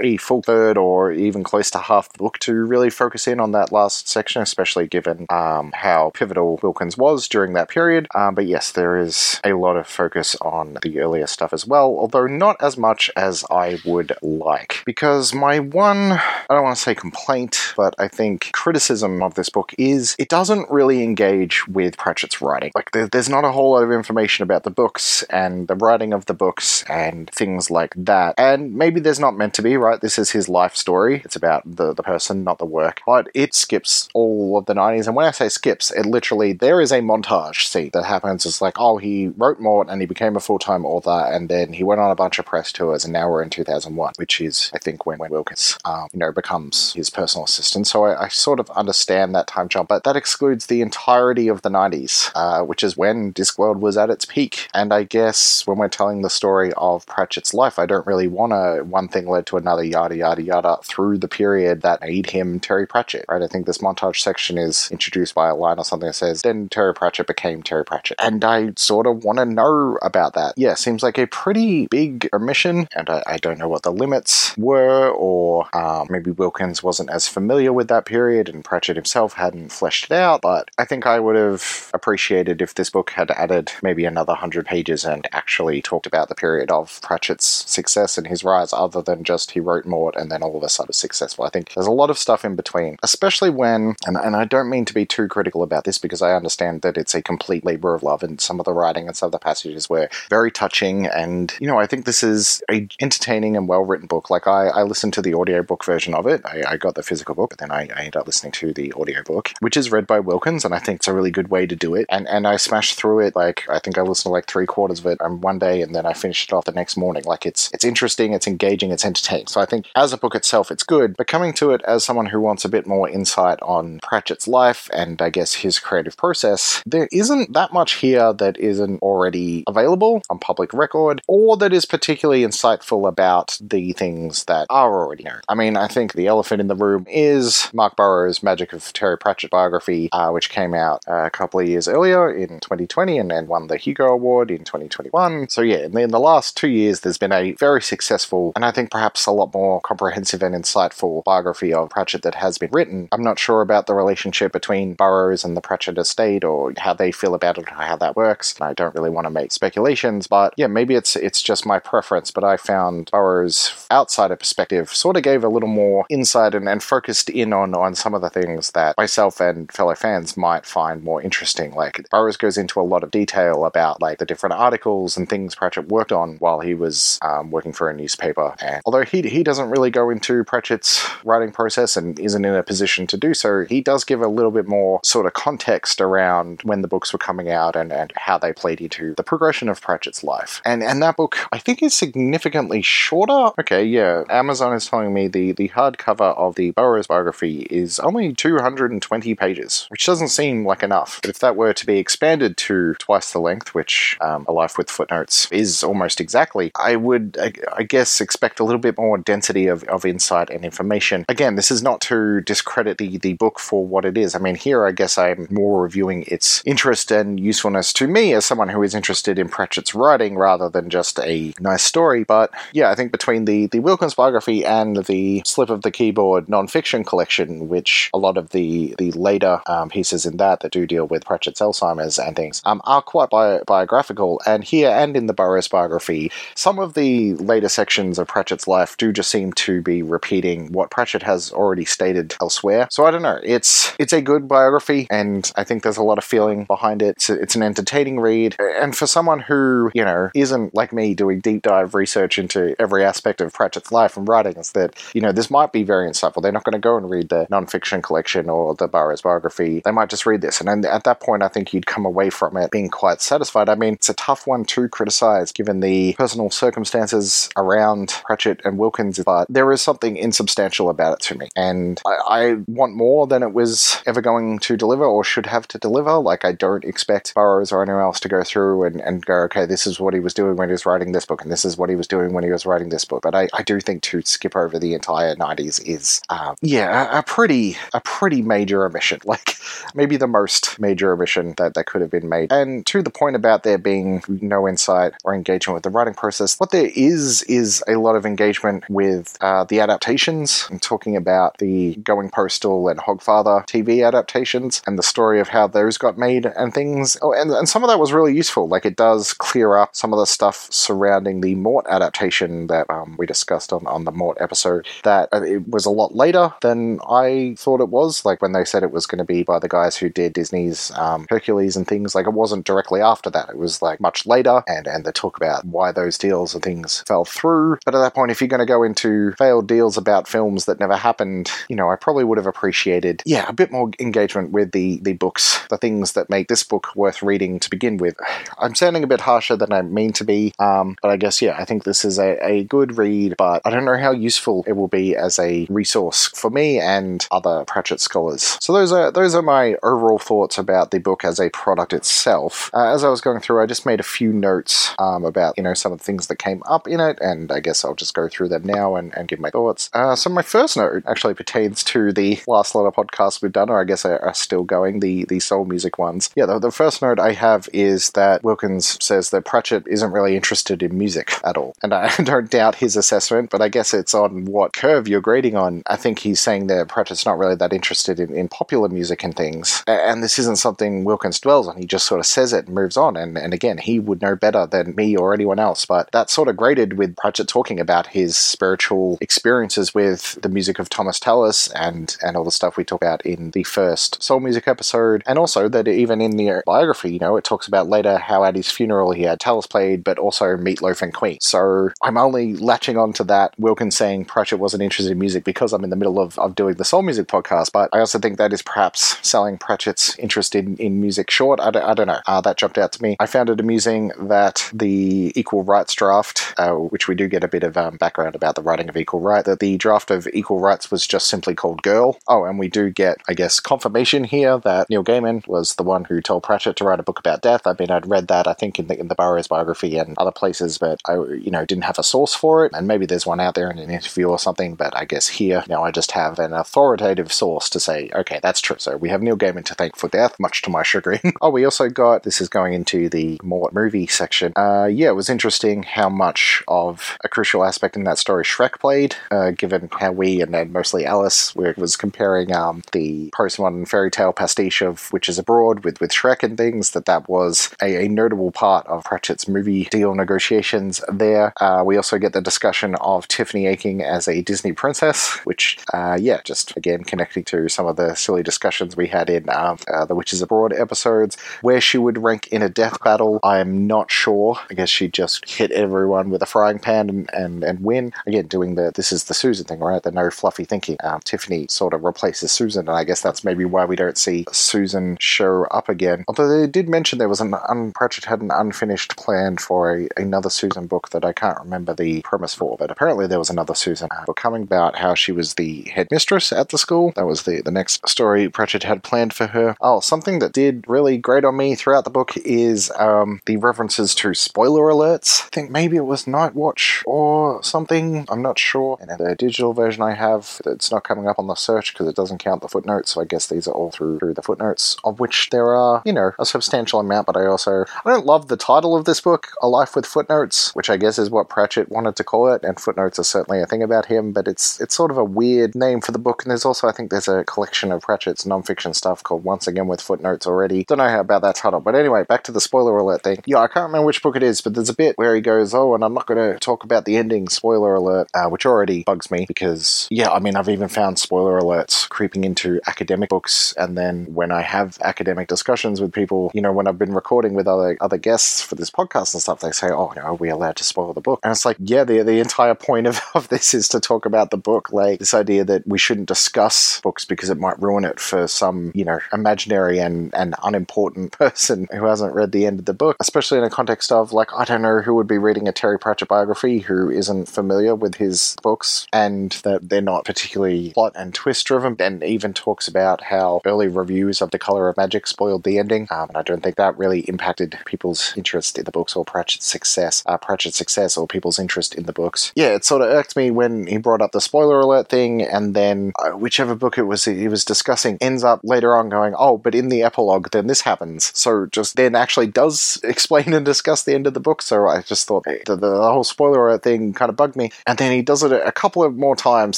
a 0.02 0.18
full 0.18 0.42
third 0.42 0.78
or 0.78 1.12
even 1.12 1.44
close 1.44 1.72
to 1.72 1.80
half 1.80 2.12
the 2.12 2.18
book 2.18 2.40
to 2.40 2.54
really 2.54 2.90
focus 2.90 3.28
in 3.28 3.40
on 3.40 3.52
that 3.52 3.72
last 3.72 4.08
section, 4.08 4.42
especially 4.42 4.88
given 4.88 5.26
um, 5.30 5.72
how 5.74 6.12
pivotal 6.14 6.60
Wilkins 6.62 6.98
was 6.98 7.28
during 7.28 7.54
that 7.54 7.70
period. 7.70 8.08
Um, 8.16 8.36
but 8.36 8.46
yes, 8.48 8.72
there 8.72 8.98
is 8.98 9.40
a 9.44 9.54
lot 9.54 9.78
of 9.78 9.88
focus 9.88 10.36
on 10.42 10.78
the 10.82 11.00
earlier 11.00 11.28
stuff 11.28 11.54
as 11.54 11.66
well, 11.66 11.96
although 11.98 12.28
not 12.28 12.58
as 12.62 12.78
much 12.78 13.12
as 13.16 13.44
I 13.50 13.80
would 13.86 14.14
like. 14.22 14.82
Because 14.86 15.34
my 15.34 15.60
one, 15.60 16.14
I 16.14 16.46
don't 16.50 16.64
want 16.64 16.78
to 16.78 16.82
say 16.82 16.96
complaint, 16.96 17.74
but 17.76 17.96
I 17.98 18.08
think 18.08 18.52
criticism 18.52 19.22
of 19.22 19.36
this 19.36 19.50
book 19.50 19.74
is 19.78 20.16
it 20.20 20.30
doesn't 20.30 20.70
really 20.70 21.04
engage 21.04 21.68
with 21.68 21.98
Pratchett's 21.98 22.42
writing. 22.42 22.72
Like, 22.76 22.92
there, 22.92 23.08
there's 23.08 23.30
not 23.30 23.46
a 23.46 23.52
whole 23.52 23.72
lot 23.72 23.84
of 23.84 23.92
information 23.92 24.44
about 24.44 24.64
the 24.64 24.72
books 24.72 25.24
and 25.24 25.68
the 25.68 25.76
writing 25.76 26.14
of 26.14 26.26
the 26.26 26.34
books 26.34 26.84
and 26.90 27.30
things 27.32 27.70
like 27.70 27.94
that. 27.96 28.36
And 28.38 28.76
maybe 28.76 29.00
there's 29.00 29.20
not 29.20 29.29
meant 29.38 29.54
to 29.56 29.62
be, 29.62 29.78
right? 29.78 30.00
This 30.00 30.20
is 30.20 30.32
his 30.32 30.50
life 30.50 30.76
story. 30.76 31.22
It's 31.26 31.36
about 31.36 31.64
the, 31.66 31.94
the 31.94 32.04
person, 32.04 32.44
not 32.44 32.58
the 32.58 32.66
work. 32.66 33.02
But 33.06 33.30
it 33.34 33.54
skips 33.54 34.10
all 34.14 34.58
of 34.58 34.66
the 34.66 34.74
90s. 34.74 35.08
And 35.08 35.16
when 35.16 35.26
I 35.26 35.32
say 35.32 35.50
skips, 35.50 35.92
it 35.92 36.06
literally, 36.06 36.54
there 36.54 36.82
is 36.82 36.92
a 36.92 37.00
montage 37.00 37.68
scene 37.68 37.92
that 37.94 38.06
happens. 38.06 38.46
It's 38.46 38.62
like, 38.62 38.80
oh, 38.80 38.98
he 38.98 39.28
wrote 39.38 39.60
Mort 39.60 39.88
and 39.90 40.02
he 40.02 40.08
became 40.08 40.36
a 40.36 40.40
full 40.40 40.60
time 40.60 40.86
author. 40.86 41.28
And 41.32 41.50
then 41.50 41.74
he 41.74 41.84
went 41.84 42.02
on 42.02 42.12
a 42.12 42.16
bunch 42.16 42.40
of 42.40 42.46
press 42.46 42.72
tours. 42.72 43.04
And 43.04 43.14
now 43.14 43.30
we're 43.30 43.44
in 43.44 43.50
2001, 43.50 44.14
which 44.18 44.42
is, 44.42 44.72
I 44.74 44.80
think, 44.80 45.06
when, 45.06 45.20
when 45.20 45.32
Wilkins, 45.32 45.78
um, 45.86 46.08
you 46.14 46.20
know, 46.20 46.32
becomes 46.32 46.94
his 46.94 47.10
personal 47.10 47.46
assistant. 47.46 47.88
So 47.88 48.06
I, 48.06 48.26
I 48.26 48.28
sort 48.28 48.60
of 48.60 48.70
understand 48.72 49.36
that 49.36 49.48
time 49.48 49.70
jump. 49.70 49.90
But 49.90 50.04
that 50.04 50.16
excludes 50.16 50.68
the 50.68 50.82
entirety 50.82 51.48
of 51.48 51.62
the 51.62 51.70
90s, 51.70 52.32
uh, 52.36 52.64
which 52.64 52.84
is 52.84 52.98
when 52.98 53.34
Discworld 53.34 53.80
was 53.80 53.98
at 53.98 54.10
its 54.10 54.26
peak. 54.26 54.68
And 54.74 54.94
I 54.94 55.04
guess 55.04 55.66
when 55.66 55.78
we're 55.78 55.90
telling 55.90 56.22
the 56.22 56.30
story 56.30 56.72
of 56.78 57.06
Pratchett's 57.06 57.54
life, 57.54 57.80
I 57.80 57.86
don't 57.86 58.08
really 58.08 58.28
want 58.28 58.52
to, 58.52 58.84
one 58.84 59.08
thing 59.08 59.19
led 59.28 59.46
to 59.48 59.58
another, 59.58 59.84
yada, 59.84 60.16
yada, 60.16 60.42
yada, 60.42 60.78
through 60.84 61.18
the 61.18 61.28
period 61.28 61.82
that 61.82 62.02
made 62.02 62.30
him 62.30 62.60
Terry 62.60 62.88
Pratchett, 62.88 63.26
right? 63.30 63.42
I 63.42 63.48
think 63.48 63.66
this 63.66 63.80
montage 63.80 64.18
section 64.18 64.58
is 64.58 64.90
introduced 64.92 65.36
by 65.36 65.50
a 65.50 65.56
line 65.56 65.78
or 65.78 65.86
something 65.86 66.08
that 66.08 66.14
says, 66.14 66.42
then 66.42 66.70
Terry 66.70 66.94
Pratchett 66.94 67.28
became 67.28 67.64
Terry 67.64 67.86
Pratchett. 67.86 68.18
And 68.22 68.44
I 68.44 68.74
sort 68.78 69.08
of 69.08 69.24
want 69.24 69.40
to 69.40 69.46
know 69.46 69.98
about 70.02 70.34
that. 70.34 70.54
Yeah, 70.58 70.74
seems 70.76 71.04
like 71.04 71.18
a 71.18 71.28
pretty 71.28 71.88
big 71.88 72.30
omission, 72.34 72.88
and 72.96 73.10
I, 73.10 73.24
I 73.26 73.38
don't 73.38 73.58
know 73.58 73.70
what 73.70 73.84
the 73.84 73.92
limits 73.92 74.56
were, 74.58 75.10
or 75.10 75.68
um, 75.76 76.08
maybe 76.10 76.32
Wilkins 76.32 76.84
wasn't 76.84 77.10
as 77.10 77.28
familiar 77.28 77.74
with 77.74 77.88
that 77.88 78.06
period 78.06 78.50
and 78.50 78.64
Pratchett 78.64 78.96
himself 78.96 79.34
hadn't 79.34 79.72
fleshed 79.72 80.06
it 80.06 80.12
out, 80.12 80.42
but 80.42 80.70
I 80.78 80.86
think 80.86 81.06
I 81.06 81.20
would 81.20 81.36
have 81.36 81.90
appreciated 81.94 82.62
if 82.62 82.76
this 82.76 82.90
book 82.90 83.12
had 83.12 83.32
added 83.32 83.72
maybe 83.82 84.06
another 84.06 84.32
100 84.32 84.66
pages 84.66 85.06
and 85.06 85.28
actually 85.32 85.82
talked 85.82 86.06
about 86.06 86.30
the 86.30 86.36
period 86.36 86.72
of 86.72 87.00
Pratchett's 87.02 87.46
success 87.46 88.18
and 88.18 88.28
his 88.28 88.44
rise, 88.44 88.74
other 88.74 89.02
than 89.02 89.09
just 89.18 89.52
he 89.52 89.60
wrote 89.60 89.86
Mort 89.86 90.16
and 90.16 90.32
then 90.32 90.44
all 90.44 90.58
of 90.58 90.64
a 90.64 90.70
sudden 90.70 90.94
successful. 90.94 91.46
I 91.46 91.50
think 91.50 91.74
there's 91.74 91.88
a 91.88 91.92
lot 91.92 92.10
of 92.10 92.18
stuff 92.18 92.46
in 92.46 92.56
between, 92.56 92.98
especially 93.04 93.50
when, 93.50 93.96
and, 94.06 94.18
and 94.18 94.36
I 94.36 94.46
don't 94.46 94.70
mean 94.70 94.86
to 94.86 94.94
be 94.94 95.06
too 95.06 95.28
critical 95.28 95.64
about 95.64 95.84
this 95.84 95.98
because 95.98 96.22
I 96.22 96.34
understand 96.34 96.82
that 96.82 96.98
it's 96.98 97.16
a 97.16 97.22
complete 97.22 97.66
labor 97.66 97.94
of 97.94 98.04
love 98.04 98.24
and 98.24 98.40
some 98.40 98.60
of 98.60 98.66
the 98.66 98.74
writing 98.74 99.08
and 99.08 99.16
some 99.16 99.28
of 99.28 99.32
the 99.32 99.40
passages 99.40 99.90
were 99.90 100.10
very 100.30 100.52
touching. 100.52 101.08
And, 101.08 101.54
you 101.60 101.68
know, 101.68 101.80
I 101.80 101.88
think 101.88 102.06
this 102.06 102.24
is 102.24 102.62
a 102.70 102.88
entertaining 103.00 103.56
and 103.56 103.68
well 103.68 103.86
written 103.86 104.08
book. 104.08 104.30
Like, 104.30 104.48
I, 104.48 104.68
I 104.68 104.84
listened 104.84 105.14
to 105.14 105.22
the 105.22 105.34
audiobook 105.34 105.84
version 105.84 106.14
of 106.14 106.28
it. 106.28 106.42
I, 106.46 106.64
I 106.68 106.78
got 106.78 106.96
the 106.96 107.04
physical 107.04 107.36
book, 107.36 107.52
but 107.52 107.60
then 107.60 107.72
I, 107.72 107.88
I 107.96 108.00
ended 108.00 108.16
up 108.16 108.28
listening 108.28 108.52
to 108.54 108.74
the 108.74 108.94
audiobook, 108.94 109.52
which 109.60 109.78
is 109.78 109.92
read 109.92 110.08
by 110.08 110.20
Wilkins, 110.20 110.66
and 110.66 110.74
I 110.74 110.80
think 110.80 110.98
it's 110.98 111.08
a 111.08 111.14
really 111.14 111.32
good 111.32 111.50
way 111.50 111.66
to 111.66 111.76
do 111.76 111.96
it. 111.96 112.06
And, 112.10 112.28
and 112.28 112.48
I 112.48 112.58
smashed 112.58 112.98
through 112.98 113.20
it. 113.20 113.36
Like, 113.36 113.66
I 113.70 113.80
think 113.80 113.98
I 113.98 114.02
listened 114.02 114.30
to 114.30 114.34
like 114.34 114.48
three 114.48 114.66
quarters 114.66 115.00
of 115.00 115.06
it 115.08 115.22
um, 115.22 115.42
one 115.42 115.60
day 115.60 115.82
and 115.82 115.96
then 115.96 116.06
I 116.06 116.14
finished 116.14 116.50
it 116.50 116.56
off 116.56 116.66
the 116.66 116.72
next 116.72 116.98
morning. 116.98 117.24
Like, 117.24 117.46
it's, 117.46 117.70
it's 117.74 117.86
interesting, 117.86 118.34
it's 118.34 118.48
engaging, 118.48 118.92
it's 118.92 118.99
entertaining. 119.06 119.48
So 119.48 119.62
I 119.62 119.66
think 119.66 119.88
as 119.96 120.14
a 120.14 120.18
book 120.18 120.36
itself, 120.36 120.72
it's 120.72 120.84
good. 120.84 121.16
But 121.18 121.28
coming 121.28 121.54
to 121.54 121.72
it 121.72 121.82
as 121.86 122.04
someone 122.04 122.28
who 122.28 122.40
wants 122.40 122.66
a 122.66 122.70
bit 122.70 122.88
more 122.88 123.10
insight 123.10 123.60
on 123.62 124.00
Pratchett's 124.04 124.48
life 124.48 124.90
and 124.94 125.22
I 125.22 125.30
guess 125.30 125.54
his 125.54 125.80
creative 125.80 126.18
process, 126.18 126.84
there 126.86 127.08
isn't 127.12 127.54
that 127.54 127.74
much 127.74 127.94
here 127.96 128.34
that 128.34 128.58
isn't 128.58 129.02
already 129.02 129.64
available 129.68 130.22
on 130.30 130.40
public 130.40 130.74
record 130.74 131.22
or 131.28 131.58
that 131.58 131.74
is 131.74 131.86
particularly 131.86 132.44
insightful 132.44 133.08
about 133.08 133.58
the 133.62 133.94
things 133.94 134.46
that 134.46 134.68
are 134.70 135.04
already 135.04 135.24
known. 135.24 135.42
I 135.48 135.56
mean, 135.56 135.78
I 135.78 135.88
think 135.88 136.14
the 136.14 136.28
elephant 136.28 136.62
in 136.62 136.68
the 136.68 136.76
room 136.76 137.06
is 137.10 137.70
Marc 137.74 137.96
Burrows' 137.96 138.44
Magic 138.44 138.74
of 138.74 138.92
Terry 138.94 139.18
Pratchett 139.18 139.52
biography, 139.52 140.10
uh, 140.12 140.32
which 140.32 140.50
came 140.50 140.74
out 140.74 141.02
a 141.08 141.30
couple 141.30 141.60
of 141.60 141.68
years 141.68 141.88
earlier 141.88 142.32
in 142.32 142.60
2020 142.60 143.18
and, 143.18 143.32
and 143.32 143.48
won 143.48 143.68
the 143.68 143.78
Hugo 143.78 144.08
Award 144.08 144.52
in 144.52 144.64
2021. 144.64 145.50
So 145.50 145.62
yeah, 145.62 145.86
in 145.86 145.92
the, 145.94 146.02
in 146.02 146.12
the 146.12 146.20
last 146.20 146.58
two 146.58 146.70
years, 146.70 147.02
there's 147.02 147.18
been 147.18 147.32
a 147.32 147.54
very 147.54 147.82
successful 147.82 148.54
and 148.56 148.66
I 148.66 148.72
think 148.72 148.89
perhaps 148.90 149.26
a 149.26 149.32
lot 149.32 149.54
more 149.54 149.82
comprehensive 149.82 150.44
and 150.44 150.56
insightful 150.56 151.24
biography 151.24 151.74
of 151.74 151.90
Pratchett 151.90 152.22
that 152.24 152.36
has 152.36 152.58
been 152.58 152.72
written. 152.72 153.08
I'm 153.12 153.24
not 153.24 153.40
sure 153.40 153.62
about 153.62 153.88
the 153.88 153.94
relationship 153.94 154.52
between 154.52 154.94
Burrows 154.94 155.44
and 155.44 155.56
the 155.56 155.62
Pratchett 155.62 155.98
estate 155.98 156.44
or 156.44 156.74
how 156.78 156.94
they 156.94 157.12
feel 157.12 157.34
about 157.34 157.58
it 157.58 157.72
or 157.72 157.76
how 157.76 157.96
that 157.98 158.16
works. 158.16 158.60
I 158.62 158.74
don't 158.74 158.96
really 158.96 159.10
want 159.10 159.26
to 159.26 159.32
make 159.32 159.52
speculations, 159.52 160.28
but 160.28 160.54
yeah, 160.58 160.68
maybe 160.68 160.96
it's 160.96 161.16
it's 161.16 161.42
just 161.42 161.66
my 161.66 161.80
preference, 161.80 162.32
but 162.32 162.44
I 162.44 162.58
found 162.58 163.10
Burrows 163.12 163.88
outsider 163.92 164.36
perspective 164.36 164.94
sort 164.94 165.18
of 165.18 165.24
gave 165.24 165.44
a 165.44 165.50
little 165.50 165.70
more 165.70 166.06
insight 166.10 166.56
and, 166.56 166.68
and 166.68 166.82
focused 166.84 167.30
in 167.30 167.54
on, 167.54 167.74
on 167.76 167.96
some 167.96 168.14
of 168.14 168.22
the 168.22 168.30
things 168.30 168.72
that 168.72 168.98
myself 168.98 169.40
and 169.40 169.72
fellow 169.72 169.96
fans 169.96 170.38
might 170.38 170.66
find 170.66 171.04
more 171.04 171.22
interesting. 171.22 171.74
Like 171.74 172.08
Burrows 172.10 172.38
goes 172.38 172.58
into 172.58 172.80
a 172.80 172.84
lot 172.84 173.04
of 173.04 173.12
detail 173.12 173.66
about 173.66 174.02
like 174.02 174.20
the 174.20 174.26
different 174.26 174.54
articles 174.54 175.18
and 175.18 175.30
things 175.30 175.56
Pratchett 175.56 175.90
worked 175.90 176.12
on 176.12 176.38
while 176.38 176.60
he 176.60 176.74
was 176.74 177.20
um, 177.22 177.52
working 177.52 177.74
for 177.74 177.90
a 177.90 177.96
newspaper. 177.96 178.56
And 178.70 178.82
although 178.86 179.04
he 179.04 179.22
he 179.22 179.44
doesn't 179.44 179.70
really 179.70 179.90
go 179.90 180.10
into 180.10 180.44
Pratchett's 180.44 181.06
writing 181.24 181.52
process 181.52 181.98
and 181.98 182.20
isn't 182.20 182.46
in 182.46 182.54
a 182.54 182.64
position 182.64 183.08
to 183.08 183.18
do 183.18 183.34
so, 183.34 183.66
he 183.66 183.82
does 183.82 184.04
give 184.04 184.22
a 184.22 184.28
little 184.28 184.52
bit 184.52 184.68
more 184.68 185.00
sort 185.04 185.26
of 185.26 185.34
context 185.34 186.02
around 186.02 186.62
when 186.64 186.82
the 186.82 186.88
books 186.88 187.12
were 187.12 187.20
coming 187.20 187.50
out 187.50 187.76
and, 187.76 187.92
and 187.92 188.14
how 188.16 188.38
they 188.38 188.54
played 188.54 188.82
into 188.82 189.14
the 189.16 189.24
progression 189.24 189.70
of 189.70 189.82
Pratchett's 189.82 190.24
life. 190.24 190.62
And 190.66 190.84
and 190.84 191.02
that 191.02 191.18
book 191.18 191.38
I 191.52 191.58
think 191.60 191.82
is 191.82 191.94
significantly 191.94 192.82
shorter. 192.82 193.52
Okay, 193.60 193.84
yeah, 193.84 194.24
Amazon 194.30 194.74
is 194.74 194.86
telling 194.86 195.14
me 195.14 195.28
the 195.28 195.52
the 195.54 195.70
hardcover 195.70 196.38
of 196.38 196.56
the 196.56 196.72
Burrows 196.72 197.08
biography 197.08 197.68
is 197.70 198.00
only 198.00 198.34
220 198.34 199.36
pages, 199.36 199.86
which 199.90 200.06
doesn't 200.06 200.30
seem 200.30 200.66
like 200.66 200.84
enough. 200.84 201.20
But 201.22 201.32
if 201.32 201.40
that 201.40 201.56
were 201.56 201.74
to 201.74 201.86
be 201.86 201.98
expanded 201.98 202.58
to 202.58 202.94
twice 202.96 203.32
the 203.32 203.40
length, 203.40 203.74
which 203.74 204.18
um, 204.22 204.46
A 204.48 204.52
Life 204.52 204.78
with 204.78 204.90
Footnotes 204.90 205.52
is 205.52 205.84
almost 205.84 206.22
exactly, 206.22 206.72
I 206.76 206.96
would, 206.96 207.38
I, 207.40 207.54
I 207.76 207.84
guess, 207.84 208.22
expect 208.22 208.59
a 208.60 208.64
little 208.64 208.80
bit 208.80 208.98
more 208.98 209.18
density 209.18 209.68
of, 209.68 209.84
of 209.86 210.06
insight 210.06 210.50
and 210.50 210.64
information. 210.66 211.26
Again, 211.30 211.56
this 211.56 211.72
is 211.72 211.84
not 211.84 212.02
to 212.02 212.42
discredit 212.42 212.98
the, 212.98 213.18
the 213.18 213.34
book 213.34 213.60
for 213.60 213.86
what 213.86 214.06
it 214.06 214.18
is. 214.18 214.36
I 214.36 214.40
mean, 214.40 214.56
here 214.56 214.86
I 214.86 214.92
guess 214.92 215.18
I'm 215.18 215.48
more 215.50 215.82
reviewing 215.82 216.24
its 216.28 216.64
interest 216.66 217.12
and 217.12 217.40
usefulness 217.40 217.94
to 217.94 218.08
me 218.08 218.34
as 218.34 218.46
someone 218.46 218.70
who 218.70 218.84
is 218.84 218.96
interested 218.96 219.40
in 219.40 219.50
Pratchett's 219.50 219.96
writing 219.96 220.38
rather 220.38 220.70
than 220.70 220.90
just 220.90 221.20
a 221.20 221.54
nice 221.60 221.84
story. 221.84 222.24
But 222.24 222.52
yeah, 222.74 222.92
I 222.92 222.96
think 222.96 223.12
between 223.12 223.46
the, 223.46 223.68
the 223.68 223.80
Wilkins 223.80 224.14
biography 224.14 224.66
and 224.66 225.06
the 225.06 225.42
Slip 225.46 225.70
of 225.70 225.82
the 225.82 225.92
Keyboard 225.92 226.48
nonfiction 226.48 227.06
collection, 227.06 227.70
which 227.70 228.10
a 228.14 228.18
lot 228.18 228.38
of 228.38 228.50
the, 228.50 228.96
the 228.98 229.12
later 229.12 229.62
um, 229.68 229.90
pieces 229.90 230.26
in 230.26 230.38
that 230.38 230.60
that 230.62 230.72
do 230.72 230.86
deal 230.86 231.06
with 231.06 231.26
Pratchett's 231.26 231.60
Alzheimer's 231.60 232.20
and 232.20 232.36
things 232.36 232.62
um, 232.66 232.82
are 232.86 233.02
quite 233.02 233.30
bi- 233.30 233.62
biographical. 233.66 234.42
And 234.46 234.64
here 234.64 234.90
and 234.90 235.16
in 235.16 235.28
the 235.28 235.34
Burrows 235.34 235.68
biography, 235.68 236.32
some 236.56 236.80
of 236.80 236.94
the 236.94 237.34
later 237.36 237.70
sections 237.70 238.20
of 238.20 238.28
Pratchett's 238.50 238.68
life 238.68 238.98
do 238.98 239.14
just 239.14 239.30
seem 239.30 239.54
to 239.54 239.80
be 239.84 240.02
repeating 240.02 240.72
what 240.72 240.90
Pratchett 240.90 241.22
has 241.22 241.52
already 241.52 241.86
stated 241.86 242.36
elsewhere. 242.42 242.88
So 242.90 243.06
I 243.06 243.12
don't 243.12 243.22
know. 243.22 243.40
It's 243.44 243.94
it's 244.00 244.12
a 244.12 244.24
good 244.24 244.48
biography, 244.48 245.06
and 245.12 245.52
I 245.56 245.64
think 245.64 245.84
there's 245.84 245.98
a 245.98 246.04
lot 246.04 246.18
of 246.18 246.24
feeling 246.24 246.66
behind 246.66 247.04
it. 247.04 247.10
It's, 247.18 247.30
it's 247.30 247.56
an 247.56 247.62
entertaining 247.62 248.20
read, 248.20 248.56
and 248.60 248.98
for 248.98 249.06
someone 249.06 249.40
who 249.40 249.92
you 249.94 250.04
know 250.04 250.32
isn't 250.34 250.74
like 250.74 250.92
me 250.92 251.14
doing 251.14 251.42
deep 251.42 251.62
dive 251.62 251.94
research 251.94 252.40
into 252.40 252.76
every 252.80 253.06
aspect 253.06 253.40
of 253.40 253.54
Pratchett's 253.54 253.92
life 253.92 254.18
and 254.18 254.28
writings, 254.28 254.72
that 254.72 254.96
you 255.14 255.22
know 255.22 255.32
this 255.32 255.52
might 255.52 255.72
be 255.72 255.84
very 255.84 256.10
insightful. 256.10 256.42
They're 256.42 256.52
not 256.52 256.64
going 256.64 256.74
to 256.74 256.80
go 256.80 256.98
and 256.98 257.08
read 257.08 257.30
the 257.30 257.46
nonfiction 257.52 258.02
collection 258.02 258.50
or 258.50 258.74
the 258.74 258.88
Burrows 258.88 259.22
biography. 259.22 259.84
They 259.86 259.92
might 259.92 260.10
just 260.10 260.26
read 260.26 260.42
this, 260.42 260.60
and 260.60 260.84
at 260.86 261.04
that 261.04 261.20
point, 261.20 261.44
I 261.44 261.50
think 261.50 261.72
you'd 261.72 261.86
come 261.86 262.06
away 262.06 262.32
from 262.32 262.58
it 262.58 262.72
being 262.72 262.90
quite 262.90 263.22
satisfied. 263.22 263.70
I 263.70 263.76
mean, 263.76 263.94
it's 263.94 264.10
a 264.10 264.16
tough 264.16 264.48
one 264.48 264.66
to 264.66 264.90
criticize 264.90 265.52
given 265.52 265.82
the 265.82 266.14
personal 266.14 266.50
circumstances 266.50 267.50
around 267.56 268.10
Pratchett 268.26 268.39
and 268.46 268.78
Wilkins, 268.78 269.20
but 269.24 269.48
there 269.50 269.72
is 269.72 269.82
something 269.82 270.18
insubstantial 270.18 270.90
about 270.90 271.14
it 271.14 271.20
to 271.28 271.38
me, 271.38 271.50
and 271.56 272.02
I, 272.06 272.18
I 272.28 272.56
want 272.68 272.96
more 272.96 273.28
than 273.28 273.44
it 273.44 273.54
was 273.54 274.02
ever 274.06 274.22
going 274.22 274.60
to 274.60 274.78
deliver 274.78 275.06
or 275.06 275.24
should 275.24 275.46
have 275.46 275.68
to 275.70 275.78
deliver. 275.78 276.18
Like, 276.18 276.46
I 276.46 276.52
don't 276.52 276.84
expect 276.84 277.34
Burrows 277.34 277.72
or 277.72 277.84
anyone 277.84 278.02
else 278.02 278.20
to 278.22 278.30
go 278.30 278.44
through 278.44 278.84
and, 278.84 279.02
and 279.02 279.26
go, 279.26 279.36
okay, 279.44 279.66
this 279.66 279.86
is 279.86 280.00
what 280.00 280.14
he 280.14 280.20
was 280.20 280.34
doing 280.34 280.56
when 280.56 280.70
he 280.70 280.74
was 280.74 280.86
writing 280.86 281.12
this 281.12 281.26
book, 281.26 281.42
and 281.42 281.52
this 281.52 281.66
is 281.66 281.78
what 281.78 281.90
he 281.90 281.96
was 281.96 282.08
doing 282.08 282.34
when 282.34 282.44
he 282.44 282.52
was 282.52 282.66
writing 282.66 282.90
this 282.90 283.06
book. 283.06 283.22
But 283.24 283.36
I, 283.36 283.48
I 283.54 283.64
do 283.64 283.80
think 283.80 284.04
to 284.04 284.22
skip 284.24 284.56
over 284.56 284.80
the 284.80 284.94
entire 284.94 285.36
90s 285.36 285.84
is, 285.86 286.22
um, 286.30 286.56
yeah, 286.62 287.16
a, 287.16 287.20
a 287.20 287.24
pretty 287.24 287.78
a 287.94 288.02
pretty 288.02 288.42
major 288.42 288.86
omission. 288.86 289.20
Like, 289.30 289.58
maybe 289.94 290.18
the 290.18 290.28
most 290.28 290.80
major 290.80 291.14
omission 291.14 291.54
that, 291.58 291.76
that 291.76 291.86
could 291.86 292.02
have 292.02 292.10
been 292.10 292.30
made. 292.30 292.52
And 292.52 292.84
to 292.88 293.04
the 293.04 293.12
point 293.12 293.36
about 293.36 293.62
there 293.62 293.78
being 293.78 294.24
no 294.28 294.68
insight 294.68 295.14
or 295.24 295.36
engagement 295.36 295.76
with 295.76 295.84
the 295.84 295.92
writing 295.92 296.16
process, 296.16 296.60
what 296.60 296.72
there 296.72 296.90
is 296.96 297.44
is 297.44 297.84
a 297.88 297.96
lot 297.96 298.16
of 298.16 298.26
engagement 298.30 298.84
with 298.90 299.38
uh, 299.42 299.64
the 299.66 299.80
adaptations. 299.80 300.68
I'm 300.70 300.80
talking 300.80 301.16
about 301.16 301.58
the 301.58 301.96
Going 301.96 302.30
Postal 302.30 302.88
and 302.88 303.00
Hogfather 303.00 303.68
TV 303.68 304.06
adaptations 304.08 304.82
and 304.88 304.98
the 304.98 305.04
story 305.04 305.40
of 305.40 305.50
how 305.50 305.68
those 305.68 305.98
got 305.98 306.18
made 306.18 306.46
and 306.46 306.74
things. 306.74 307.18
Oh, 307.22 307.34
and, 307.34 307.52
and 307.52 307.68
some 307.68 307.84
of 307.84 307.90
that 307.90 308.00
was 308.00 308.14
really 308.14 308.36
useful. 308.36 308.68
Like 308.68 308.86
it 308.86 308.96
does 308.96 309.34
clear 309.34 309.76
up 309.78 309.96
some 309.96 310.14
of 310.14 310.20
the 310.20 310.26
stuff 310.26 310.68
surrounding 310.72 311.42
the 311.42 311.56
Mort 311.56 311.86
adaptation 311.90 312.68
that 312.68 312.90
um, 312.90 313.16
we 313.18 313.26
discussed 313.26 313.74
on, 313.74 313.86
on 313.88 314.06
the 314.06 314.12
Mort 314.12 314.38
episode. 314.40 314.88
That 315.04 315.30
uh, 315.34 315.42
it 315.42 315.68
was 315.68 315.86
a 315.86 315.92
lot 315.92 316.16
later 316.16 316.54
than 316.62 317.00
I 317.10 317.56
thought 317.58 317.82
it 317.82 317.90
was. 317.90 318.26
Like 318.26 318.42
when 318.42 318.54
they 318.54 318.66
said 318.66 318.84
it 318.84 318.92
was 318.92 319.08
going 319.08 319.20
to 319.20 319.26
be 319.26 319.44
by 319.44 319.60
the 319.60 319.68
guys 319.68 319.98
who 319.98 320.10
did 320.10 320.34
Disney's 320.34 320.92
um, 320.92 321.26
Hercules 321.30 321.76
and 321.76 321.88
things. 321.88 322.16
Like 322.16 322.28
it 322.28 322.34
wasn't 322.34 322.66
directly 322.66 323.02
after 323.02 323.30
that. 323.32 323.50
It 323.50 323.58
was 323.58 323.82
like 323.82 324.00
much 324.00 324.26
later, 324.26 324.64
and 324.68 324.88
and 324.88 325.06
they 325.06 325.12
talk 325.12 325.38
about 325.38 325.66
why 325.66 325.92
those 325.92 326.18
deals 326.18 326.54
and 326.54 326.64
things 326.64 327.04
fell 327.08 327.26
through. 327.26 327.78
But 327.86 327.96
at 327.96 328.00
that 328.00 328.14
point, 328.14 328.19
if 328.28 328.42
you're 328.42 328.48
going 328.48 328.60
to 328.60 328.66
go 328.66 328.84
into 328.84 329.32
failed 329.34 329.68
deals 329.68 329.98
about 329.98 330.28
films 330.28 330.66
that 330.66 330.80
never 330.80 330.98
happened, 330.98 331.50
you 331.70 331.76
know, 331.76 331.90
I 331.90 331.96
probably 331.96 332.24
would 332.24 332.38
have 332.38 332.48
appreciated, 332.48 333.22
yeah, 333.26 333.46
a 333.48 333.54
bit 333.54 333.72
more 333.72 333.92
engagement 334.00 334.52
with 334.52 334.72
the 334.72 335.00
the 335.02 335.14
books, 335.14 335.66
the 335.70 335.78
things 335.78 336.14
that 336.14 336.30
make 336.30 336.48
this 336.48 336.64
book 336.64 336.96
worth 336.96 337.22
reading 337.22 337.60
to 337.60 337.70
begin 337.70 337.98
with. 337.98 338.16
I'm 338.58 338.76
sounding 338.76 339.04
a 339.04 339.08
bit 339.08 339.22
harsher 339.22 339.56
than 339.56 339.72
I 339.72 339.82
mean 339.84 340.12
to 340.14 340.24
be, 340.24 340.54
um, 340.60 340.98
but 341.02 341.12
I 341.12 341.18
guess 341.18 341.42
yeah, 341.42 341.56
I 341.58 341.66
think 341.66 341.84
this 341.84 342.04
is 342.04 342.20
a, 342.20 342.44
a 342.46 342.64
good 342.64 342.98
read, 342.98 343.36
but 343.38 343.62
I 343.66 343.70
don't 343.70 343.86
know 343.86 343.98
how 343.98 344.12
useful 344.12 344.64
it 344.68 344.74
will 344.74 344.88
be 344.88 345.16
as 345.16 345.40
a 345.40 345.68
resource 345.70 346.28
for 346.36 346.50
me 346.50 346.80
and 346.80 347.26
other 347.32 347.64
Pratchett 347.66 348.02
scholars. 348.02 348.58
So 348.62 348.74
those 348.74 348.92
are 348.92 349.12
those 349.12 349.36
are 349.36 349.42
my 349.42 349.76
overall 349.84 350.20
thoughts 350.20 350.58
about 350.58 350.92
the 350.92 351.00
book 351.00 351.24
as 351.24 351.40
a 351.40 351.50
product 351.50 351.94
itself. 351.94 352.70
Uh, 352.74 352.94
as 352.94 353.04
I 353.04 353.10
was 353.10 353.22
going 353.22 353.40
through, 353.40 353.62
I 353.62 353.66
just 353.66 353.86
made 353.86 354.00
a 354.00 354.04
few 354.04 354.34
notes 354.34 354.94
um, 355.00 355.26
about 355.26 355.56
you 355.58 355.64
know 355.64 355.74
some 355.74 355.92
of 355.92 356.00
the 356.00 356.04
things 356.04 356.28
that 356.28 356.38
came 356.38 356.64
up 356.68 356.88
in 356.88 357.00
it, 357.00 357.20
and 357.22 357.52
I 357.52 357.60
guess 357.60 357.86
I'll 357.86 357.96
just 357.96 358.09
go 358.14 358.28
through 358.28 358.50
them 358.50 358.64
now 358.64 358.96
and, 358.96 359.16
and 359.18 359.28
give 359.28 359.40
my 359.40 359.50
thoughts. 359.50 359.90
Uh, 359.94 360.16
so 360.16 360.30
my 360.30 360.42
first 360.42 360.78
note 360.78 361.04
actually 361.08 361.34
pertains 361.34 361.84
to 361.84 362.12
the 362.12 362.40
last 362.48 362.76
lot 362.76 362.86
of 362.86 362.94
podcasts 362.94 363.42
we've 363.42 363.52
done, 363.52 363.70
or 363.70 363.82
I 363.82 363.84
guess 363.84 364.06
are, 364.06 364.20
are 364.20 364.34
still 364.34 364.64
going, 364.64 365.00
the 365.00 365.26
the 365.26 365.40
soul 365.40 365.66
music 365.66 365.98
ones. 365.98 366.30
Yeah, 366.36 366.46
the, 366.46 366.60
the 366.60 366.72
first 366.72 367.02
note 367.02 367.20
I 367.20 367.34
have 367.34 367.70
is 367.74 368.12
that 368.12 368.44
Wilkins 368.44 368.98
says 369.04 369.30
that 369.30 369.46
Pratchett 369.46 369.88
isn't 369.88 370.12
really 370.12 370.36
interested 370.36 370.84
in 370.84 370.98
music 370.98 371.34
at 371.44 371.58
all, 371.58 371.76
and 371.82 371.94
I 371.94 372.16
don't 372.24 372.50
doubt 372.50 372.76
his 372.76 372.96
assessment, 372.96 373.50
but 373.50 373.62
I 373.62 373.70
guess 373.70 373.94
it's 373.94 374.14
on 374.14 374.46
what 374.46 374.74
curve 374.74 375.08
you're 375.08 375.22
grading 375.22 375.56
on. 375.56 375.84
I 375.88 375.96
think 375.96 376.20
he's 376.20 376.40
saying 376.40 376.68
that 376.68 376.88
Pratchett's 376.88 377.26
not 377.26 377.38
really 377.38 377.56
that 377.56 377.74
interested 377.74 378.20
in, 378.20 378.34
in 378.36 378.48
popular 378.48 378.90
music 378.90 379.24
and 379.24 379.36
things, 379.36 379.84
and 379.88 380.24
this 380.24 380.40
isn't 380.40 380.58
something 380.58 381.04
Wilkins 381.04 381.40
dwells 381.40 381.68
on. 381.68 381.78
He 381.78 381.86
just 381.86 382.06
sort 382.06 382.20
of 382.20 382.26
says 382.26 382.54
it 382.54 382.66
and 382.66 382.76
moves 382.76 382.98
on, 382.98 383.18
and, 383.18 383.38
and 383.38 383.54
again, 383.54 383.78
he 383.78 384.00
would 384.00 384.22
know 384.22 384.36
better 384.36 384.66
than 384.66 384.96
me 384.96 385.16
or 385.16 385.34
anyone 385.34 385.60
else, 385.60 385.86
but 385.86 386.10
that's 386.12 386.34
sort 386.34 386.48
of 386.48 386.58
graded 386.58 386.98
with 386.98 387.16
Pratchett 387.16 387.48
talking 387.48 387.80
about 387.80 387.99
his 388.08 388.38
spiritual 388.38 389.18
experiences 389.22 389.94
with 389.94 390.40
the 390.42 390.50
music 390.50 390.80
of 390.80 390.90
Thomas 390.90 391.20
Tallis 391.20 391.70
and, 391.76 392.16
and 392.22 392.36
all 392.36 392.44
the 392.44 392.52
stuff 392.52 392.78
we 392.78 392.84
talk 392.84 393.02
about 393.02 393.26
in 393.26 393.52
the 393.52 393.64
first 393.64 394.22
soul 394.22 394.40
music 394.40 394.68
episode, 394.68 395.24
and 395.28 395.38
also 395.38 395.70
that 395.70 395.88
even 395.88 396.22
in 396.22 396.38
the 396.38 396.62
biography, 396.66 397.14
you 397.14 397.20
know, 397.20 397.38
it 397.38 397.44
talks 397.44 397.68
about 397.68 397.88
later 397.88 398.18
how 398.18 398.44
at 398.44 398.56
his 398.56 398.72
funeral 398.72 399.12
he 399.12 399.24
had 399.24 399.40
Tallis 399.40 399.68
played, 399.68 400.04
but 400.04 400.20
also 400.20 400.58
Meatloaf 400.58 401.02
and 401.02 401.14
Queen. 401.14 401.38
So 401.42 401.90
I'm 402.02 402.18
only 402.18 402.56
latching 402.56 402.98
on 402.98 403.14
to 403.14 403.24
that 403.26 403.54
Wilkins 403.58 403.96
saying 403.96 404.26
Pratchett 404.26 404.60
wasn't 404.60 404.84
interested 404.84 405.12
in 405.12 405.20
music 405.20 405.44
because 405.44 405.74
I'm 405.74 405.84
in 405.84 405.90
the 405.90 405.96
middle 405.96 406.20
of, 406.20 406.38
of 406.40 406.56
doing 406.56 406.76
the 406.76 406.86
soul 406.86 407.02
music 407.02 407.28
podcast, 407.28 407.72
but 407.72 407.90
I 407.94 408.00
also 408.00 408.20
think 408.20 408.38
that 408.38 408.54
is 408.54 408.62
perhaps 408.62 409.18
selling 409.28 409.58
Pratchett's 409.58 410.18
interest 410.20 410.56
in, 410.56 410.78
in 410.78 411.02
music 411.02 411.32
short. 411.32 411.60
I 411.60 411.72
don't, 411.72 411.84
I 411.84 411.94
don't 411.94 412.08
know. 412.08 412.20
Uh, 412.28 412.42
that 412.42 412.58
jumped 412.58 412.78
out 412.78 412.92
to 412.94 413.04
me. 413.04 413.16
I 413.20 413.26
found 413.26 413.50
it 413.50 413.60
amusing 413.60 414.12
that 414.20 414.70
the 414.74 415.32
Equal 415.36 415.64
Rights 415.64 415.94
draft, 415.94 416.54
uh, 416.58 416.74
which 416.74 417.08
we 417.08 417.16
do 417.16 417.28
get 417.28 417.44
a 417.44 417.48
bit 417.48 417.64
of 417.64 417.78
um, 417.80 417.98
background 417.98 418.36
about 418.36 418.56
the 418.56 418.62
writing 418.62 418.90
of 418.90 418.98
Equal 418.98 419.22
Right, 419.22 419.46
that 419.46 419.60
the 419.60 419.78
draft 419.78 420.12
of 420.12 420.28
Equal 420.34 420.60
Rights 420.60 420.92
was 420.92 421.08
just 421.08 421.28
simply 421.28 421.56
called 421.56 421.82
Girl. 421.82 422.20
Oh, 422.28 422.44
and 422.44 422.60
we 422.60 422.68
do 422.68 422.90
get, 422.90 423.18
I 423.28 423.34
guess, 423.34 423.60
confirmation 423.60 424.26
here 424.26 424.58
that 424.60 424.90
Neil 424.90 425.04
Gaiman 425.04 425.48
was 425.48 425.76
the 425.76 425.84
one 425.84 426.06
who 426.06 426.22
told 426.22 426.44
Pratchett 426.44 426.76
to 426.78 426.84
write 426.84 427.00
a 427.00 427.04
book 427.04 427.20
about 427.20 427.42
death. 427.42 427.66
I 427.66 427.76
mean, 427.80 427.90
I'd 427.90 428.10
read 428.10 428.28
that, 428.28 428.48
I 428.48 428.54
think, 428.54 428.80
in 428.80 428.88
the, 428.88 429.00
in 429.00 429.08
the 429.08 429.16
Burrows 429.16 429.48
biography 429.48 429.98
and 429.98 430.16
other 430.18 430.32
places, 430.32 430.78
but 430.78 431.00
I, 431.08 431.14
you 431.14 431.52
know, 431.52 431.66
didn't 431.66 431.86
have 431.86 432.00
a 432.00 432.04
source 432.04 432.36
for 432.36 432.66
it. 432.66 432.74
And 432.74 432.88
maybe 432.88 433.06
there's 433.06 433.26
one 433.26 433.40
out 433.40 433.56
there 433.56 433.72
in 433.72 433.80
an 433.80 433.90
interview 433.90 434.28
or 434.28 434.40
something, 434.40 434.76
but 434.76 434.96
I 434.96 435.06
guess 435.06 435.28
here, 435.28 435.64
now 435.68 435.84
I 435.84 435.92
just 435.92 436.12
have 436.12 436.40
an 436.40 436.54
authoritative 436.54 437.32
source 437.32 437.70
to 437.70 437.80
say, 437.80 438.10
okay, 438.14 438.40
that's 438.42 438.62
true. 438.62 438.78
So 438.80 438.98
we 438.98 439.10
have 439.10 439.22
Neil 439.22 439.38
Gaiman 439.38 439.66
to 439.66 439.76
thank 439.76 439.96
for 439.96 440.10
death, 440.10 440.36
much 440.40 440.62
to 440.64 440.70
my 440.70 440.84
chagrin. 440.84 441.20
oh, 441.42 441.50
we 441.50 441.66
also 441.66 441.90
got, 441.90 442.24
this 442.24 442.42
is 442.42 442.50
going 442.50 442.74
into 442.74 443.10
the 443.10 443.40
Mort 443.44 443.74
movie 443.74 444.08
section. 444.08 444.54
Uh, 444.56 444.86
yeah, 444.86 445.10
it 445.10 445.16
was 445.16 445.30
interesting 445.30 445.84
how 445.84 446.10
much 446.10 446.64
of 446.68 447.18
a 447.24 447.30
crucial 447.30 447.64
aspect 447.70 447.96
in 447.96 448.04
that 448.04 448.18
story 448.18 448.44
Shrek 448.44 448.80
played, 448.80 449.16
uh, 449.32 449.52
given 449.52 449.90
how 449.92 450.12
we 450.12 450.42
and 450.42 450.54
then 450.54 450.74
mostly 450.74 451.06
Alice 451.06 451.56
were, 451.56 451.76
was 451.78 451.96
comparing 451.96 452.54
um, 452.54 452.82
the 452.92 453.30
postmodern 453.30 453.88
fairy 453.88 454.12
tale 454.12 454.34
pastiche 454.34 454.82
of 454.82 455.12
Witches 455.14 455.40
Abroad 455.40 455.86
with, 455.86 456.02
with 456.02 456.12
Shrek 456.12 456.44
and 456.44 456.58
things, 456.58 456.92
that 456.92 457.06
that 457.06 457.30
was 457.30 457.74
a, 457.82 458.06
a 458.06 458.10
notable 458.10 458.52
part 458.52 458.86
of 458.88 459.04
Pratchett's 459.04 459.48
movie 459.48 459.86
deal 459.86 460.16
negotiations 460.16 461.02
there. 461.12 461.54
Uh, 461.62 461.84
we 461.86 461.96
also 461.96 462.18
get 462.18 462.34
the 462.34 462.42
discussion 462.42 462.96
of 462.96 463.28
Tiffany 463.28 463.68
Aching 463.68 464.02
as 464.02 464.28
a 464.28 464.42
Disney 464.42 464.74
princess, 464.74 465.38
which, 465.46 465.78
uh, 465.94 466.18
yeah, 466.20 466.42
just 466.44 466.76
again 466.76 467.04
connecting 467.04 467.44
to 467.46 467.70
some 467.70 467.86
of 467.86 467.96
the 467.96 468.16
silly 468.16 468.44
discussions 468.44 468.98
we 468.98 469.08
had 469.08 469.30
in 469.30 469.50
um, 469.50 469.78
uh, 469.94 470.06
the 470.06 470.16
Witches 470.16 470.42
Abroad 470.42 470.74
episodes. 470.74 471.38
Where 471.62 471.82
she 471.82 471.98
would 471.98 472.18
rank 472.18 472.48
in 472.48 472.62
a 472.62 472.70
death 472.70 473.00
battle, 473.04 473.40
I'm 473.44 473.88
not 473.88 474.12
sure. 474.12 474.58
I 474.70 474.74
guess 474.74 474.90
she'd 474.90 475.14
just 475.14 475.48
hit 475.48 475.72
everyone 475.72 476.30
with 476.30 476.42
a 476.42 476.46
frying 476.46 476.80
pan 476.80 477.10
and, 477.10 477.30
and, 477.34 477.59
and 477.64 477.80
when 477.82 478.12
Again, 478.28 478.48
doing 478.48 478.76
the 478.76 478.92
this 478.94 479.12
is 479.12 479.26
the 479.26 479.34
Susan 479.34 479.66
thing, 479.66 479.80
right? 479.80 480.02
The 480.02 480.12
no 480.12 480.30
fluffy 480.30 480.66
thinking. 480.66 480.98
Um, 481.04 481.20
Tiffany 481.24 481.66
sort 481.70 481.94
of 481.94 482.04
replaces 482.04 482.52
Susan, 482.52 482.88
and 482.88 482.96
I 482.96 483.04
guess 483.04 483.22
that's 483.22 483.44
maybe 483.44 483.66
why 483.66 483.86
we 483.86 483.96
don't 483.96 484.18
see 484.18 484.46
Susan 484.52 485.18
show 485.20 485.64
up 485.72 485.90
again. 485.90 486.24
Although 486.28 486.48
they 486.48 486.68
did 486.68 486.88
mention 486.88 487.18
there 487.18 487.28
was 487.30 487.42
an 487.42 487.56
un- 487.68 487.92
Pratchett 487.94 488.26
had 488.26 488.42
an 488.42 488.52
unfinished 488.52 489.18
plan 489.18 489.58
for 489.58 489.98
a, 489.98 490.08
another 490.18 490.50
Susan 490.50 490.86
book 490.86 491.10
that 491.10 491.26
I 491.26 491.34
can't 491.34 491.60
remember 491.60 491.96
the 491.96 492.22
premise 492.22 492.54
for, 492.54 492.78
but 492.78 492.92
apparently 492.92 493.26
there 493.26 493.40
was 493.40 493.50
another 493.50 493.74
Susan 493.74 494.10
book 494.28 494.38
coming 494.38 494.64
about 494.64 494.98
how 494.98 495.16
she 495.16 495.32
was 495.32 495.56
the 495.56 495.84
headmistress 495.94 496.52
at 496.52 496.70
the 496.70 496.78
school. 496.78 497.12
That 497.16 497.26
was 497.26 497.44
the, 497.44 497.62
the 497.64 497.72
next 497.72 498.08
story 498.08 498.48
Pratchett 498.50 498.84
had 498.84 499.04
planned 499.04 499.34
for 499.34 499.48
her. 499.48 499.76
Oh, 499.82 500.02
something 500.02 500.38
that 500.40 500.54
did 500.54 500.86
really 500.88 501.18
great 501.18 501.46
on 501.46 501.58
me 501.58 501.74
throughout 501.74 502.04
the 502.04 502.10
book 502.12 502.38
is 502.38 502.92
um, 503.00 503.42
the 503.48 503.58
references 503.58 504.14
to 504.16 504.34
spoiler 504.36 504.84
alerts. 504.84 505.46
I 505.46 505.50
think 505.50 505.72
maybe 505.72 505.98
it 505.98 506.06
was 506.06 506.26
Nightwatch 506.26 507.02
or 507.08 507.49
something. 507.62 508.26
I'm 508.30 508.42
not 508.42 508.60
sure. 508.60 508.98
And 509.00 509.10
the 509.10 509.36
digital 509.36 509.74
version 509.74 510.02
I 510.04 510.14
have, 510.14 510.62
it's 510.66 510.92
not 510.92 511.04
coming 511.04 511.28
up 511.28 511.40
on 511.40 511.48
the 511.48 511.56
search 511.56 511.94
because 511.94 512.08
it 512.08 512.16
doesn't 512.16 512.40
count 512.40 512.62
the 512.62 512.68
footnotes. 512.68 513.14
So 513.14 513.22
I 513.22 513.26
guess 513.26 513.48
these 513.48 513.68
are 513.68 513.74
all 513.74 513.92
through 513.92 514.20
through 514.20 514.34
the 514.34 514.42
footnotes, 514.42 514.98
of 515.04 515.20
which 515.20 515.50
there 515.50 515.74
are, 515.74 516.02
you 516.06 516.14
know, 516.14 516.32
a 516.40 516.46
substantial 516.46 517.00
amount. 517.00 517.26
But 517.26 517.38
I 517.38 517.46
also 517.46 517.86
I 518.06 518.10
don't 518.10 518.26
love 518.26 518.48
the 518.48 518.58
title 518.58 518.96
of 518.96 519.06
this 519.06 519.22
book, 519.22 519.48
A 519.62 519.68
Life 519.68 519.96
with 519.96 520.06
Footnotes, 520.06 520.74
which 520.76 520.90
I 520.90 520.98
guess 520.98 521.18
is 521.18 521.30
what 521.30 521.50
Pratchett 521.50 521.90
wanted 521.90 522.16
to 522.18 522.24
call 522.24 522.52
it. 522.54 522.64
And 522.64 522.80
footnotes 522.80 523.20
are 523.20 523.24
certainly 523.24 523.62
a 523.62 523.66
thing 523.66 523.84
about 523.84 524.06
him, 524.06 524.32
but 524.32 524.48
it's 524.48 524.80
it's 524.80 524.96
sort 524.96 525.12
of 525.12 525.18
a 525.18 525.24
weird 525.24 525.76
name 525.76 526.02
for 526.02 526.12
the 526.12 526.20
book. 526.20 526.44
And 526.44 526.52
there's 526.52 526.66
also 526.66 526.88
I 526.88 526.92
think 526.92 527.12
there's 527.12 527.28
a 527.28 527.44
collection 527.44 527.92
of 527.92 528.04
Pratchett's 528.04 528.46
nonfiction 528.46 528.96
stuff 528.96 529.24
called 529.24 529.44
Once 529.44 529.68
Again 529.68 529.88
with 529.88 530.02
Footnotes 530.02 530.46
already. 530.46 530.84
Don't 530.86 530.98
know 530.98 531.08
how 531.08 531.22
about 531.22 531.42
that 531.42 531.56
title, 531.56 531.80
but 531.80 531.96
anyway, 531.96 532.24
back 532.24 532.44
to 532.44 532.52
the 532.52 532.62
spoiler 532.62 532.98
alert 532.98 533.24
thing. 533.24 533.42
Yeah, 533.46 533.60
I 533.60 533.68
can't 533.68 533.88
remember 533.88 534.06
which 534.06 534.22
book 534.22 534.36
it 534.36 534.44
is, 534.44 534.62
but 534.62 534.74
there's 534.74 534.90
a 534.90 534.96
bit 534.96 535.18
where 535.18 535.36
he 535.36 535.42
goes, 535.42 535.74
"Oh, 535.74 535.96
and 535.96 536.04
I'm 536.04 536.14
not 536.14 536.28
going 536.28 536.54
to 536.54 536.60
talk 536.60 536.84
about 536.84 537.06
the 537.06 537.18
ending." 537.40 537.50
Spoiler 537.50 537.96
alert, 537.96 538.28
uh, 538.34 538.48
which 538.48 538.66
already 538.66 539.04
bugs 539.04 539.32
me 539.32 539.46
because 539.48 540.08
yeah, 540.12 540.30
I 540.30 540.40
mean 540.40 540.56
I've 540.56 540.70
even 540.70 540.88
found 540.88 541.20
spoiler 541.20 541.60
alerts 541.60 542.08
creeping 542.10 542.44
into 542.44 542.80
academic 542.88 543.30
books, 543.30 543.74
and 543.78 543.98
then 543.98 544.26
when 544.34 544.52
I 544.52 544.62
have 544.62 544.98
academic 545.02 545.48
discussions 545.48 546.02
with 546.02 546.14
people, 546.14 546.52
you 546.54 546.62
know, 546.62 546.72
when 546.72 546.88
I've 546.88 547.00
been 547.00 547.14
recording 547.14 547.54
with 547.54 547.68
other 547.68 547.98
other 548.02 548.18
guests 548.18 548.62
for 548.62 548.76
this 548.76 548.90
podcast 548.92 549.34
and 549.34 549.42
stuff, 549.42 549.62
they 549.62 549.72
say, 549.72 549.90
"Oh, 549.90 550.14
are 550.18 550.36
we 550.36 550.50
allowed 550.50 550.76
to 550.78 550.84
spoil 550.84 551.14
the 551.14 551.22
book?" 551.22 551.40
And 551.44 551.52
it's 551.52 551.66
like, 551.66 551.78
yeah, 551.80 552.04
the 552.04 552.24
the 552.24 552.40
entire 552.40 552.76
point 552.76 553.08
of, 553.08 553.22
of 553.36 553.50
this 553.50 553.74
is 553.74 553.88
to 553.90 554.00
talk 554.00 554.26
about 554.26 554.52
the 554.52 554.58
book, 554.58 554.92
like 554.92 555.20
this 555.20 555.34
idea 555.34 555.64
that 555.66 555.88
we 555.88 555.98
shouldn't 555.98 556.28
discuss 556.28 557.02
books 557.02 557.26
because 557.26 557.50
it 557.50 557.58
might 557.58 557.82
ruin 557.82 558.06
it 558.06 558.20
for 558.20 558.48
some, 558.48 558.92
you 558.94 559.06
know, 559.06 559.20
imaginary 559.34 560.00
and 560.00 560.34
and 560.34 560.56
unimportant 560.64 561.32
person 561.38 561.88
who 561.92 562.06
hasn't 562.06 562.34
read 562.34 562.52
the 562.52 562.66
end 562.66 562.80
of 562.80 562.86
the 562.86 562.94
book, 562.94 563.16
especially 563.20 563.58
in 563.58 563.64
a 563.64 563.70
context 563.70 564.12
of 564.12 564.34
like 564.34 564.50
I 564.56 564.66
don't 564.66 564.82
know 564.82 565.00
who 565.00 565.16
would 565.16 565.28
be 565.28 565.38
reading 565.38 565.68
a 565.68 565.72
Terry 565.72 566.00
Pratchett 566.00 566.28
biography 566.28 566.80
who 566.80 567.10
isn't 567.30 567.48
familiar 567.48 567.94
with 567.94 568.16
his 568.16 568.56
books 568.64 569.06
and 569.14 569.52
that 569.64 569.88
they're 569.88 570.02
not 570.02 570.26
particularly 570.26 570.92
plot 570.94 571.14
and 571.16 571.34
twist 571.34 571.68
driven, 571.68 571.96
and 572.00 572.24
even 572.24 572.54
talks 572.54 572.88
about 572.88 573.24
how 573.24 573.62
early 573.66 573.88
reviews 573.88 574.42
of 574.42 574.50
The 574.50 574.58
Color 574.58 574.90
of 574.90 574.98
Magic 574.98 575.28
spoiled 575.28 575.64
the 575.64 575.78
ending. 575.78 576.08
Um, 576.10 576.30
and 576.30 576.38
I 576.38 576.42
don't 576.42 576.64
think 576.64 576.76
that 576.78 576.98
really 576.98 577.22
impacted 577.22 577.78
people's 577.86 578.34
interest 578.36 578.80
in 578.80 578.86
the 578.86 578.92
books 578.92 579.16
or 579.16 579.24
Pratchett's 579.24 579.66
success, 579.66 580.24
uh, 580.26 580.38
Pratchett's 580.38 580.78
success 580.78 581.18
or 581.18 581.28
people's 581.28 581.60
interest 581.60 581.94
in 581.94 582.06
the 582.06 582.14
books. 582.14 582.52
Yeah, 582.56 582.70
it 582.70 582.84
sort 582.84 583.04
of 583.04 583.10
irked 583.10 583.36
me 583.36 583.52
when 583.52 583.86
he 583.86 583.98
brought 583.98 584.22
up 584.22 584.32
the 584.32 584.42
spoiler 584.42 584.80
alert 584.80 585.10
thing, 585.10 585.44
and 585.44 585.76
then 585.76 586.14
uh, 586.20 586.32
whichever 586.32 586.74
book 586.74 586.98
it 586.98 587.04
was 587.04 587.26
he 587.26 587.48
was 587.48 587.64
discussing 587.64 588.18
ends 588.22 588.44
up 588.44 588.62
later 588.64 588.96
on 588.96 589.10
going, 589.10 589.36
oh, 589.38 589.58
but 589.58 589.76
in 589.76 589.90
the 589.90 590.02
epilogue, 590.02 590.50
then 590.52 590.66
this 590.66 590.82
happens. 590.82 591.32
So 591.38 591.68
just 591.68 591.96
then 591.96 592.16
actually 592.16 592.48
does 592.48 593.00
explain 593.04 593.54
and 593.54 593.66
discuss 593.66 594.04
the 594.04 594.16
end 594.16 594.26
of 594.26 594.34
the 594.34 594.40
book. 594.40 594.64
So 594.64 594.88
I 594.88 595.02
just 595.04 595.28
thought 595.28 595.44
hey, 595.46 595.62
the, 595.68 595.76
the, 595.76 596.00
whole 596.00 596.24
spoiler 596.24 596.70
alert 596.70 596.84
thing 596.84 597.14
kind 597.20 597.30
of 597.30 597.36
bugged 597.36 597.56
me. 597.56 597.72
And 597.86 597.98
then 597.98 598.12
he 598.12 598.22
does 598.22 598.42
it 598.44 598.52
a 598.52 598.72
couple 598.72 599.04
of 599.04 599.16
more 599.16 599.36
times 599.36 599.78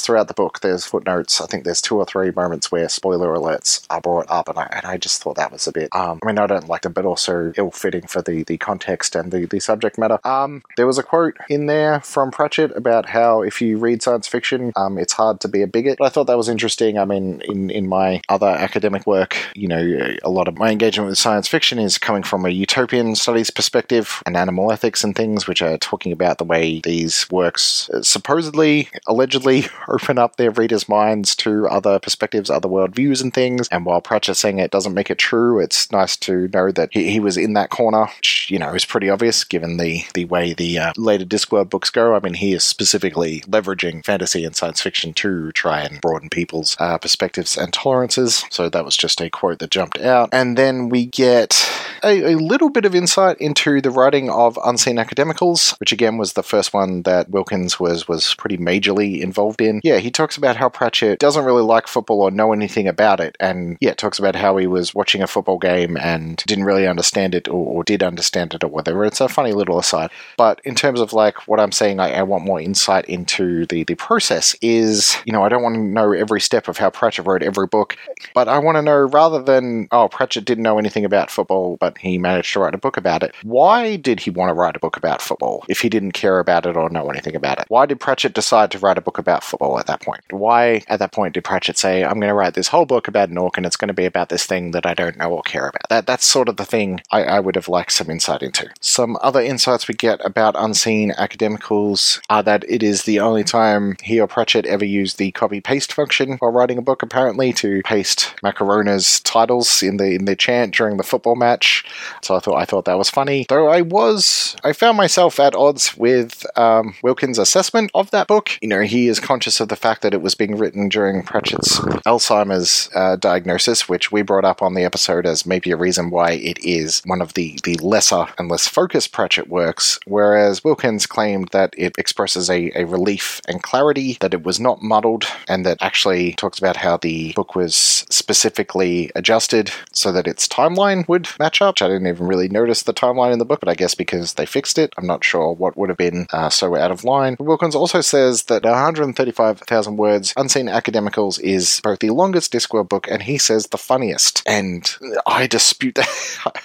throughout 0.00 0.28
the 0.28 0.34
book. 0.34 0.60
There's 0.60 0.86
footnotes. 0.86 1.40
I 1.40 1.46
think 1.46 1.64
there's 1.64 1.82
two 1.82 1.98
or 1.98 2.06
three 2.06 2.30
moments 2.30 2.72
where 2.72 2.88
spoiler 2.88 3.34
alerts 3.34 3.84
are 3.90 4.00
brought 4.00 4.30
up, 4.30 4.48
and 4.48 4.58
I, 4.58 4.68
and 4.72 4.86
I 4.86 4.96
just 4.96 5.22
thought 5.22 5.36
that 5.36 5.52
was 5.52 5.66
a 5.66 5.72
bit. 5.72 5.94
Um, 5.94 6.20
I 6.22 6.26
mean, 6.26 6.38
I 6.38 6.46
don't 6.46 6.68
like 6.68 6.82
them, 6.82 6.92
but 6.92 7.04
also 7.04 7.52
ill-fitting 7.56 8.06
for 8.06 8.22
the 8.22 8.44
the 8.44 8.58
context 8.58 9.16
and 9.16 9.32
the 9.32 9.46
the 9.46 9.60
subject 9.60 9.98
matter. 9.98 10.18
Um, 10.24 10.62
there 10.76 10.86
was 10.86 10.98
a 10.98 11.02
quote 11.02 11.36
in 11.48 11.66
there 11.66 12.00
from 12.00 12.30
Pratchett 12.30 12.76
about 12.76 13.06
how 13.06 13.42
if 13.42 13.60
you 13.60 13.76
read 13.76 14.02
science 14.02 14.28
fiction, 14.28 14.72
um, 14.76 14.98
it's 14.98 15.12
hard 15.12 15.40
to 15.40 15.48
be 15.48 15.62
a 15.62 15.66
bigot. 15.66 15.98
But 15.98 16.06
I 16.06 16.08
thought 16.10 16.28
that 16.28 16.36
was 16.36 16.48
interesting. 16.48 16.98
I 16.98 17.04
mean, 17.04 17.42
in 17.44 17.70
in 17.70 17.88
my 17.88 18.20
other 18.28 18.46
academic 18.46 19.06
work, 19.06 19.36
you 19.54 19.68
know, 19.68 19.82
a 20.22 20.30
lot 20.30 20.48
of 20.48 20.56
my 20.58 20.70
engagement 20.70 21.08
with 21.08 21.18
science 21.18 21.48
fiction 21.48 21.78
is 21.78 21.98
coming 21.98 22.22
from 22.22 22.46
a 22.46 22.50
utopian 22.50 23.16
studies 23.16 23.50
perspective 23.50 24.22
and 24.26 24.36
animal 24.36 24.70
ethics 24.70 25.02
and 25.02 25.16
things, 25.16 25.46
which 25.46 25.62
are 25.62 25.78
talking 25.78 26.12
about 26.12 26.38
the 26.38 26.44
way 26.44 26.80
these 26.84 27.26
works 27.32 27.90
supposedly, 28.02 28.88
allegedly, 29.06 29.66
open 29.88 30.18
up 30.18 30.36
their 30.36 30.50
readers' 30.50 30.88
minds 30.88 31.34
to 31.36 31.66
other 31.66 31.98
perspectives, 31.98 32.50
other 32.50 32.68
worldviews, 32.68 33.22
and 33.22 33.34
things. 33.34 33.66
And 33.70 33.84
while 33.84 34.00
Pratchett's 34.00 34.38
saying 34.38 34.58
it 34.58 34.70
doesn't 34.70 34.94
make 34.94 35.10
it 35.10 35.18
true, 35.18 35.58
it's 35.58 35.90
nice 35.90 36.16
to 36.18 36.48
know 36.48 36.70
that 36.70 36.90
he, 36.92 37.10
he 37.10 37.20
was 37.20 37.36
in 37.36 37.54
that 37.54 37.70
corner, 37.70 38.06
which 38.16 38.50
you 38.50 38.58
know 38.58 38.74
is 38.74 38.84
pretty 38.84 39.10
obvious 39.10 39.42
given 39.44 39.78
the 39.78 40.04
the 40.14 40.26
way 40.26 40.52
the 40.52 40.78
uh, 40.78 40.92
later 40.96 41.24
Discworld 41.24 41.70
books 41.70 41.90
go. 41.90 42.14
I 42.14 42.20
mean, 42.20 42.34
he 42.34 42.52
is 42.52 42.62
specifically 42.62 43.40
leveraging 43.40 44.04
fantasy 44.04 44.44
and 44.44 44.54
science 44.54 44.80
fiction 44.80 45.14
to 45.14 45.50
try 45.52 45.80
and 45.80 46.00
broaden 46.00 46.28
people's 46.28 46.76
uh, 46.78 46.98
perspectives 46.98 47.56
and 47.56 47.72
tolerances. 47.72 48.44
So 48.50 48.68
that 48.68 48.84
was 48.84 48.96
just 48.96 49.20
a 49.20 49.30
quote 49.30 49.58
that 49.60 49.70
jumped 49.70 49.98
out. 49.98 50.28
And 50.32 50.56
then 50.56 50.88
we 50.88 51.06
get 51.06 51.68
a, 52.04 52.32
a, 52.32 52.36
little 52.36 52.68
bit 52.68 52.84
of 52.84 52.94
insight 52.94 53.38
into 53.40 53.80
the 53.80 53.90
writing 53.90 54.28
of 54.28 54.58
Unseen 54.64 54.96
Academicals, 54.96 55.78
which 55.80 55.92
again 55.92 56.18
was 56.18 56.32
the 56.32 56.42
first 56.42 56.74
one 56.74 57.02
that 57.02 57.21
Wilkins 57.28 57.78
was 57.78 58.08
was 58.08 58.34
pretty 58.34 58.58
majorly 58.58 59.20
involved 59.20 59.60
in. 59.60 59.80
Yeah, 59.82 59.98
he 59.98 60.10
talks 60.10 60.36
about 60.36 60.56
how 60.56 60.68
Pratchett 60.68 61.18
doesn't 61.18 61.44
really 61.44 61.62
like 61.62 61.86
football 61.86 62.22
or 62.22 62.30
know 62.30 62.52
anything 62.52 62.88
about 62.88 63.20
it, 63.20 63.36
and 63.40 63.76
yeah, 63.80 63.94
talks 63.94 64.18
about 64.18 64.34
how 64.34 64.56
he 64.56 64.66
was 64.66 64.94
watching 64.94 65.22
a 65.22 65.26
football 65.26 65.58
game 65.58 65.96
and 65.96 66.36
didn't 66.46 66.64
really 66.64 66.86
understand 66.86 67.34
it 67.34 67.48
or, 67.48 67.66
or 67.66 67.84
did 67.84 68.02
understand 68.02 68.54
it 68.54 68.64
or 68.64 68.68
whatever. 68.68 69.04
It's 69.04 69.20
a 69.20 69.28
funny 69.28 69.52
little 69.52 69.78
aside. 69.78 70.10
But 70.36 70.60
in 70.64 70.74
terms 70.74 71.00
of 71.00 71.12
like 71.12 71.48
what 71.48 71.60
I'm 71.60 71.72
saying, 71.72 72.00
I, 72.00 72.12
I 72.12 72.22
want 72.22 72.44
more 72.44 72.60
insight 72.60 73.04
into 73.06 73.66
the 73.66 73.84
the 73.84 73.94
process. 73.94 74.54
Is 74.62 75.16
you 75.24 75.32
know 75.32 75.42
I 75.42 75.48
don't 75.48 75.62
want 75.62 75.74
to 75.74 75.82
know 75.82 76.12
every 76.12 76.40
step 76.40 76.68
of 76.68 76.78
how 76.78 76.90
Pratchett 76.90 77.26
wrote 77.26 77.42
every 77.42 77.66
book, 77.66 77.96
but 78.34 78.48
I 78.48 78.58
want 78.58 78.76
to 78.76 78.82
know 78.82 78.98
rather 78.98 79.42
than 79.42 79.88
oh 79.90 80.08
Pratchett 80.08 80.44
didn't 80.44 80.62
know 80.62 80.78
anything 80.78 81.04
about 81.04 81.30
football, 81.30 81.76
but 81.78 81.98
he 81.98 82.18
managed 82.18 82.52
to 82.52 82.60
write 82.60 82.74
a 82.74 82.78
book 82.78 82.96
about 82.96 83.22
it. 83.22 83.34
Why 83.42 83.96
did 83.96 84.20
he 84.20 84.30
want 84.30 84.50
to 84.50 84.54
write 84.54 84.76
a 84.76 84.80
book 84.80 84.96
about 84.96 85.22
football 85.22 85.64
if 85.68 85.80
he 85.80 85.88
didn't 85.88 86.12
care 86.12 86.38
about 86.38 86.66
it 86.66 86.76
or 86.76 86.88
know 86.90 87.01
anything 87.10 87.36
about 87.36 87.58
it? 87.58 87.66
Why 87.68 87.86
did 87.86 88.00
Pratchett 88.00 88.34
decide 88.34 88.70
to 88.72 88.78
write 88.78 88.98
a 88.98 89.02
book 89.02 89.18
about 89.18 89.44
football 89.44 89.78
at 89.78 89.86
that 89.86 90.02
point? 90.02 90.20
Why, 90.30 90.82
at 90.88 90.98
that 90.98 91.12
point, 91.12 91.34
did 91.34 91.44
Pratchett 91.44 91.78
say, 91.78 92.04
I'm 92.04 92.20
going 92.20 92.28
to 92.28 92.34
write 92.34 92.54
this 92.54 92.68
whole 92.68 92.86
book 92.86 93.08
about 93.08 93.28
an 93.28 93.38
orc 93.38 93.56
and 93.56 93.66
it's 93.66 93.76
going 93.76 93.88
to 93.88 93.94
be 93.94 94.04
about 94.04 94.28
this 94.28 94.46
thing 94.46 94.72
that 94.72 94.86
I 94.86 94.94
don't 94.94 95.16
know 95.16 95.32
or 95.32 95.42
care 95.42 95.68
about? 95.68 95.88
That 95.88 96.06
That's 96.06 96.24
sort 96.24 96.48
of 96.48 96.56
the 96.56 96.64
thing 96.64 97.00
I, 97.10 97.24
I 97.24 97.40
would 97.40 97.56
have 97.56 97.68
liked 97.68 97.92
some 97.92 98.10
insight 98.10 98.42
into. 98.42 98.70
Some 98.80 99.16
other 99.20 99.40
insights 99.40 99.88
we 99.88 99.94
get 99.94 100.24
about 100.24 100.54
Unseen 100.56 101.12
Academicals 101.12 102.20
are 102.28 102.42
that 102.42 102.64
it 102.68 102.82
is 102.82 103.02
the 103.02 103.20
only 103.20 103.44
time 103.44 103.96
he 104.02 104.20
or 104.20 104.26
Pratchett 104.26 104.66
ever 104.66 104.84
used 104.84 105.18
the 105.18 105.30
copy 105.32 105.60
paste 105.60 105.92
function 105.92 106.36
while 106.38 106.52
writing 106.52 106.78
a 106.78 106.82
book, 106.82 107.02
apparently, 107.02 107.52
to 107.54 107.82
paste 107.84 108.34
Macarona's 108.42 109.20
titles 109.20 109.82
in 109.82 109.96
the 109.96 110.14
in 110.14 110.24
the 110.24 110.36
chant 110.36 110.74
during 110.74 110.96
the 110.96 111.02
football 111.02 111.36
match. 111.36 111.84
So 112.22 112.36
I 112.36 112.40
thought 112.40 112.56
I 112.56 112.64
thought 112.64 112.84
that 112.84 112.98
was 112.98 113.10
funny. 113.10 113.46
Though 113.48 113.68
I 113.68 113.82
was 113.82 114.56
I 114.64 114.72
found 114.72 114.96
myself 114.96 115.38
at 115.40 115.54
odds 115.54 115.96
with 115.96 116.44
um, 116.58 116.91
Wilkins' 117.02 117.38
assessment 117.38 117.90
of 117.94 118.10
that 118.10 118.28
book. 118.28 118.58
You 118.60 118.68
know, 118.68 118.80
he 118.80 119.08
is 119.08 119.20
conscious 119.20 119.60
of 119.60 119.68
the 119.68 119.76
fact 119.76 120.02
that 120.02 120.14
it 120.14 120.22
was 120.22 120.34
being 120.34 120.56
written 120.56 120.88
during 120.88 121.22
Pratchett's 121.22 121.78
Alzheimer's 122.06 122.90
uh, 122.94 123.16
diagnosis, 123.16 123.88
which 123.88 124.12
we 124.12 124.22
brought 124.22 124.44
up 124.44 124.62
on 124.62 124.74
the 124.74 124.84
episode 124.84 125.26
as 125.26 125.46
maybe 125.46 125.70
a 125.70 125.76
reason 125.76 126.10
why 126.10 126.32
it 126.32 126.58
is 126.64 127.02
one 127.04 127.20
of 127.20 127.34
the 127.34 127.58
the 127.64 127.76
lesser 127.76 128.26
and 128.38 128.48
less 128.48 128.68
focused 128.68 129.12
Pratchett 129.12 129.48
works. 129.48 129.98
Whereas 130.06 130.64
Wilkins 130.64 131.06
claimed 131.06 131.48
that 131.48 131.74
it 131.76 131.94
expresses 131.98 132.50
a, 132.50 132.70
a 132.74 132.84
relief 132.84 133.40
and 133.48 133.62
clarity, 133.62 134.16
that 134.20 134.34
it 134.34 134.44
was 134.44 134.60
not 134.60 134.82
muddled, 134.82 135.26
and 135.48 135.64
that 135.66 135.78
actually 135.80 136.32
talks 136.34 136.58
about 136.58 136.76
how 136.76 136.96
the 136.96 137.32
book 137.32 137.54
was 137.54 137.74
specifically 138.10 139.10
adjusted 139.14 139.70
so 139.92 140.12
that 140.12 140.26
its 140.26 140.48
timeline 140.48 141.06
would 141.08 141.28
match 141.38 141.60
up. 141.62 141.80
I 141.80 141.88
didn't 141.88 142.06
even 142.06 142.26
really 142.26 142.48
notice 142.48 142.82
the 142.82 142.94
timeline 142.94 143.32
in 143.32 143.38
the 143.38 143.44
book, 143.44 143.60
but 143.60 143.68
I 143.68 143.74
guess 143.74 143.94
because 143.94 144.34
they 144.34 144.46
fixed 144.46 144.78
it, 144.78 144.92
I'm 144.96 145.06
not 145.06 145.24
sure 145.24 145.52
what 145.52 145.76
would 145.76 145.88
have 145.88 145.98
been 145.98 146.26
uh, 146.32 146.50
so 146.50 146.74
out 146.82 146.90
of 146.90 147.04
line. 147.04 147.36
Wilkins 147.38 147.74
also 147.74 148.00
says 148.00 148.44
that 148.44 148.64
135,000 148.64 149.96
words, 149.96 150.34
Unseen 150.36 150.68
Academicals 150.68 151.40
is 151.40 151.80
both 151.82 152.00
the 152.00 152.10
longest 152.10 152.52
Discworld 152.52 152.88
book 152.88 153.06
and 153.08 153.22
he 153.22 153.38
says 153.38 153.68
the 153.68 153.78
funniest. 153.78 154.42
And 154.46 154.90
I 155.26 155.46
dispute 155.46 155.94
that. 155.94 156.08